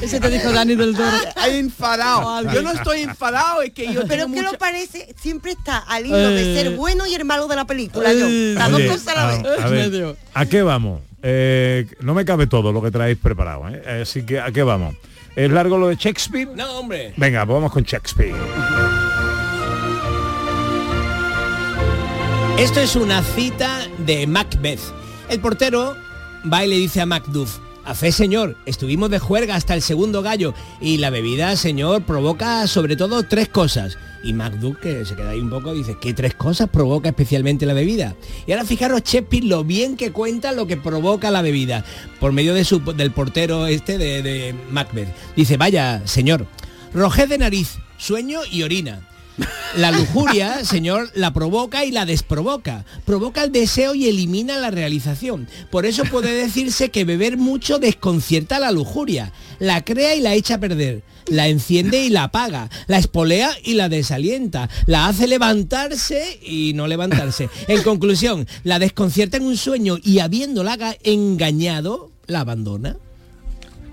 [0.00, 1.10] Ese te dijo Dani del Toro.
[1.48, 2.42] enfadado.
[2.52, 6.06] Yo no estoy enfadado, es que yo Pero que mucha- lo parece, siempre está al
[6.06, 6.76] hilo de ser Eh.
[6.76, 8.54] bueno y el malo de la película, John.
[8.54, 9.44] Las dos cosas a la vez.
[9.60, 11.00] a, a ver, ¿a qué vamos?
[11.22, 14.02] Eh, no me cabe todo lo que traéis preparado, ¿eh?
[14.02, 14.94] Así que, ¿a qué vamos?
[15.36, 16.48] ¿Es largo lo de Shakespeare?
[16.54, 17.14] No, hombre.
[17.16, 18.34] Venga, pues vamos con Shakespeare.
[22.58, 24.80] Esto es una cita de Macbeth.
[25.28, 25.96] El portero
[26.50, 30.22] va y le dice a Macduff, a fe señor, estuvimos de juerga hasta el segundo
[30.22, 33.98] gallo y la bebida, señor, provoca sobre todo tres cosas.
[34.22, 37.74] Y Macduff, que se queda ahí un poco, dice, ¿qué tres cosas provoca especialmente la
[37.74, 38.14] bebida?
[38.46, 41.84] Y ahora fijaros Shakespeare lo bien que cuenta lo que provoca la bebida,
[42.20, 45.08] por medio del portero este de, de Macbeth.
[45.34, 46.46] Dice, vaya, señor,
[46.94, 49.08] rojez de nariz, sueño y orina.
[49.76, 52.84] La lujuria, señor, la provoca y la desprovoca.
[53.06, 55.48] Provoca el deseo y elimina la realización.
[55.70, 59.32] Por eso puede decirse que beber mucho desconcierta la lujuria.
[59.58, 61.02] La crea y la echa a perder.
[61.28, 62.68] La enciende y la apaga.
[62.88, 64.68] La espolea y la desalienta.
[64.86, 67.48] La hace levantarse y no levantarse.
[67.68, 72.96] En conclusión, la desconcierta en un sueño y habiéndola ga- engañado, la abandona.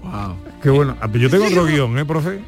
[0.03, 0.35] Wow.
[0.61, 0.97] Qué bueno.
[1.01, 2.39] Ah, Yo tengo otro guion, ¿eh, profe?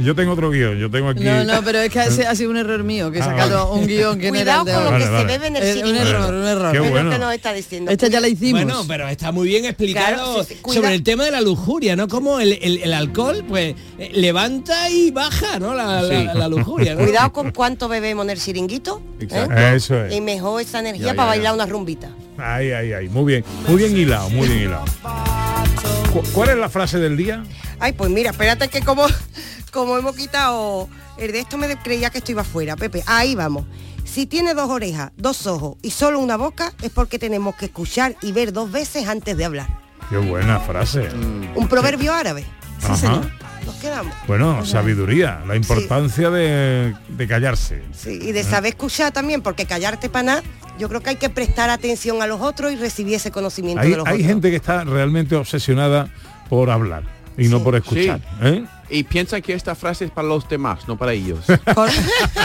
[0.00, 0.78] Yo tengo otro guion.
[0.78, 1.22] Yo tengo aquí...
[1.24, 3.68] No, no, pero es que ese ha sido un error mío, que he Ah, sacado
[3.70, 3.80] vale.
[3.82, 5.26] un guion que no era Cuidado el de con lo que Vale, se vale.
[5.26, 6.70] bebe en el Es un error, un error.
[6.72, 7.10] Qué Es lo bueno.
[7.10, 7.90] que nos está diciendo.
[7.90, 8.62] Esta ya la hicimos.
[8.64, 11.40] Bueno, pero está muy bien explicado Claro, sí, sí, cuida- sobre el tema de la
[11.40, 12.08] lujuria, ¿no?
[12.08, 15.74] Como el, el- el alcohol, pues, eh, levanta y baja, ¿no?
[15.74, 16.38] La, la- Sí.
[16.38, 17.04] la lujuria, ¿no?
[17.04, 19.02] Cuidado con cuánto bebemos en el chiringuito.
[19.20, 19.24] ¿eh?
[19.24, 19.56] Exacto.
[19.58, 20.14] Eso es.
[20.14, 21.36] Y mejor esa energía Ya, ya, para ya.
[21.36, 22.10] bailar una rumbita.
[22.38, 23.08] Ay, ay, ay.
[23.08, 23.44] Muy bien.
[23.66, 24.84] Muy bien hilado, muy bien hilado.
[26.12, 27.42] Cu- ¿Cuál es la frase del día?
[27.80, 29.06] Ay, pues mira, espérate que como,
[29.70, 30.88] como hemos quitado
[31.18, 33.02] el de esto me creía que esto iba fuera, Pepe.
[33.06, 33.64] Ahí vamos.
[34.04, 38.16] Si tiene dos orejas, dos ojos y solo una boca, es porque tenemos que escuchar
[38.22, 39.66] y ver dos veces antes de hablar.
[40.08, 41.08] Qué buena frase.
[41.54, 42.42] Un proverbio árabe.
[42.78, 42.96] Sí, Ajá.
[42.96, 43.30] señor.
[43.66, 44.14] Nos quedamos.
[44.26, 47.82] Bueno, sabiduría, la importancia de, de callarse.
[47.92, 50.42] Sí, y de saber escuchar también, porque callarte para nada,
[50.78, 53.90] yo creo que hay que prestar atención a los otros y recibir ese conocimiento Hay,
[53.90, 54.26] de los hay otros.
[54.26, 56.08] gente que está realmente obsesionada
[56.48, 57.02] por hablar
[57.36, 58.20] y no por escuchar.
[58.40, 58.46] Sí.
[58.48, 58.64] ¿eh?
[58.90, 61.40] Y piensan que esta frase es para los demás, no para ellos.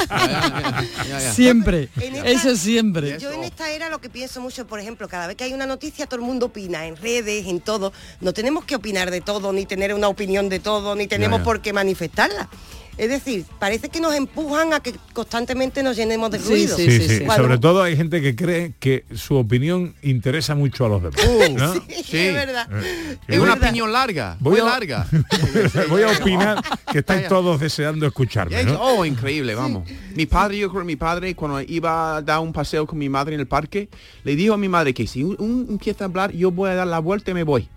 [0.10, 1.34] Ya, ya.
[1.34, 1.90] Siempre.
[2.00, 3.18] Esta- Eso siempre.
[3.20, 5.66] Yo en esta era lo que pienso mucho, por ejemplo, cada vez que hay una
[5.66, 7.94] noticia todo el mundo opina, en redes, en todo.
[8.22, 11.44] No tenemos que opinar de todo, ni tener una opinión de todo, ni tenemos ya.
[11.44, 12.50] por qué manifestarla.
[12.98, 16.78] Es decir, parece que nos empujan a que constantemente nos llenemos de Sí, ruido.
[16.78, 17.08] Sí, sí.
[17.08, 17.20] sí.
[17.26, 21.52] Cuando- Sobre todo hay gente que cree que su opinión interesa mucho a los demás.
[21.52, 21.74] ¿no?
[21.74, 22.68] Sí, es verdad.
[22.72, 25.08] Eh, Es voy una opinión larga, Voy muy a- larga.
[25.90, 28.80] voy a final que estáis todos deseando escucharme, Es- ¿no?
[28.82, 29.88] Oh, increíble, vamos.
[30.16, 33.10] Mi padre, yo creo que mi padre, cuando iba a dar un paseo con mi
[33.10, 33.90] madre en el parque,
[34.24, 36.76] le dijo a mi madre que si un, un empieza a hablar, yo voy a
[36.76, 37.68] dar la vuelta y me voy.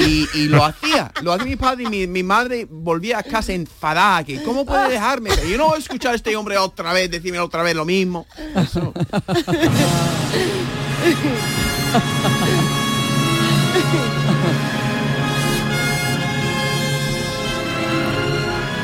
[0.00, 3.52] Y, y lo hacía, lo hacía mi padre y mi, mi madre volvía a casa
[3.52, 5.30] enfadada, que ¿cómo puede dejarme?
[5.48, 8.26] Yo no voy a escuchar a este hombre otra vez, decirme otra vez lo mismo.
[8.54, 8.92] Eso.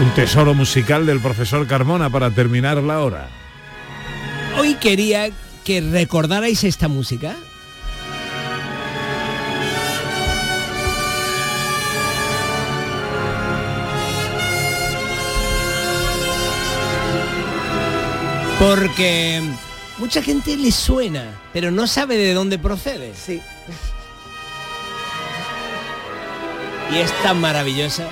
[0.01, 3.29] Un tesoro musical del profesor Carmona para terminar la hora.
[4.57, 5.31] Hoy quería
[5.65, 7.35] que recordarais esta música.
[18.59, 19.41] Porque
[19.99, 23.15] mucha gente le suena, pero no sabe de dónde procede.
[23.15, 23.41] Sí.
[26.91, 28.09] Y es tan maravillosa.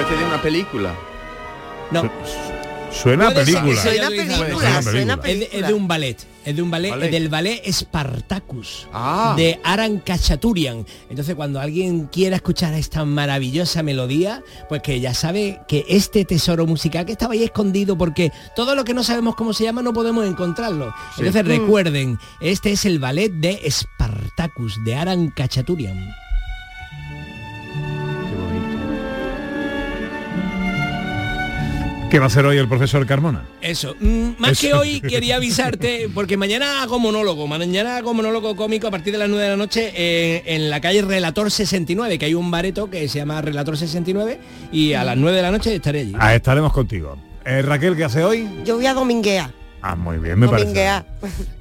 [0.00, 0.94] Es de una película.
[1.90, 2.10] No.
[3.02, 3.80] Suena a película.
[3.80, 5.74] Suena película, suena Es de, es de película.
[5.76, 7.10] un ballet, es de un ballet, Ballet.
[7.10, 9.34] del ballet Spartacus, Ah.
[9.36, 10.84] de Aran Kachaturian.
[11.08, 16.66] Entonces cuando alguien quiera escuchar esta maravillosa melodía, pues que ya sabe que este tesoro
[16.66, 19.92] musical que estaba ahí escondido, porque todo lo que no sabemos cómo se llama no
[19.92, 20.92] podemos encontrarlo.
[21.18, 26.12] Entonces recuerden, este es el ballet de Spartacus, de Aran Kachaturian.
[32.10, 33.44] ¿Qué va a hacer hoy el profesor Carmona?
[33.60, 34.60] Eso, mm, más Eso.
[34.62, 39.18] que hoy quería avisarte, porque mañana hago monólogo, mañana hago monólogo cómico a partir de
[39.18, 42.88] las 9 de la noche eh, en la calle Relator 69, que hay un bareto
[42.88, 44.38] que se llama Relator 69,
[44.72, 46.14] y a las 9 de la noche estaré allí.
[46.18, 47.18] Ah, estaremos contigo.
[47.44, 48.48] Eh, Raquel, ¿qué hace hoy?
[48.64, 49.50] Yo voy a dominguear.
[49.82, 50.64] Ah, muy bien, me parece.
[50.68, 51.04] Dominguear.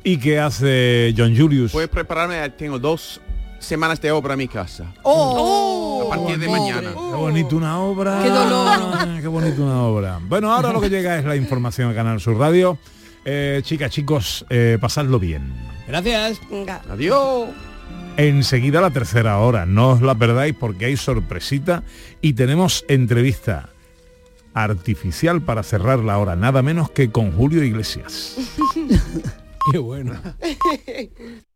[0.05, 1.73] ¿Y qué hace John Julius?
[1.73, 3.19] Puedes prepararme, tengo dos
[3.59, 4.93] semanas de obra en mi casa.
[5.03, 6.91] Oh, A partir de mañana.
[6.91, 8.21] Qué bonito una obra.
[8.23, 9.21] Qué dolor.
[9.21, 10.19] Qué bonito una obra.
[10.21, 12.77] Bueno, ahora lo que llega es la información a Canal Sur Radio.
[13.25, 15.53] Eh, chicas, chicos, eh, pasadlo bien.
[15.87, 16.39] Gracias.
[16.49, 16.81] venga.
[16.89, 17.49] Adiós.
[18.17, 21.83] Enseguida la tercera hora, no os la perdáis porque hay sorpresita
[22.21, 23.69] y tenemos entrevista
[24.55, 28.37] artificial para cerrar la hora, nada menos que con Julio Iglesias.
[29.71, 30.13] Qué bueno.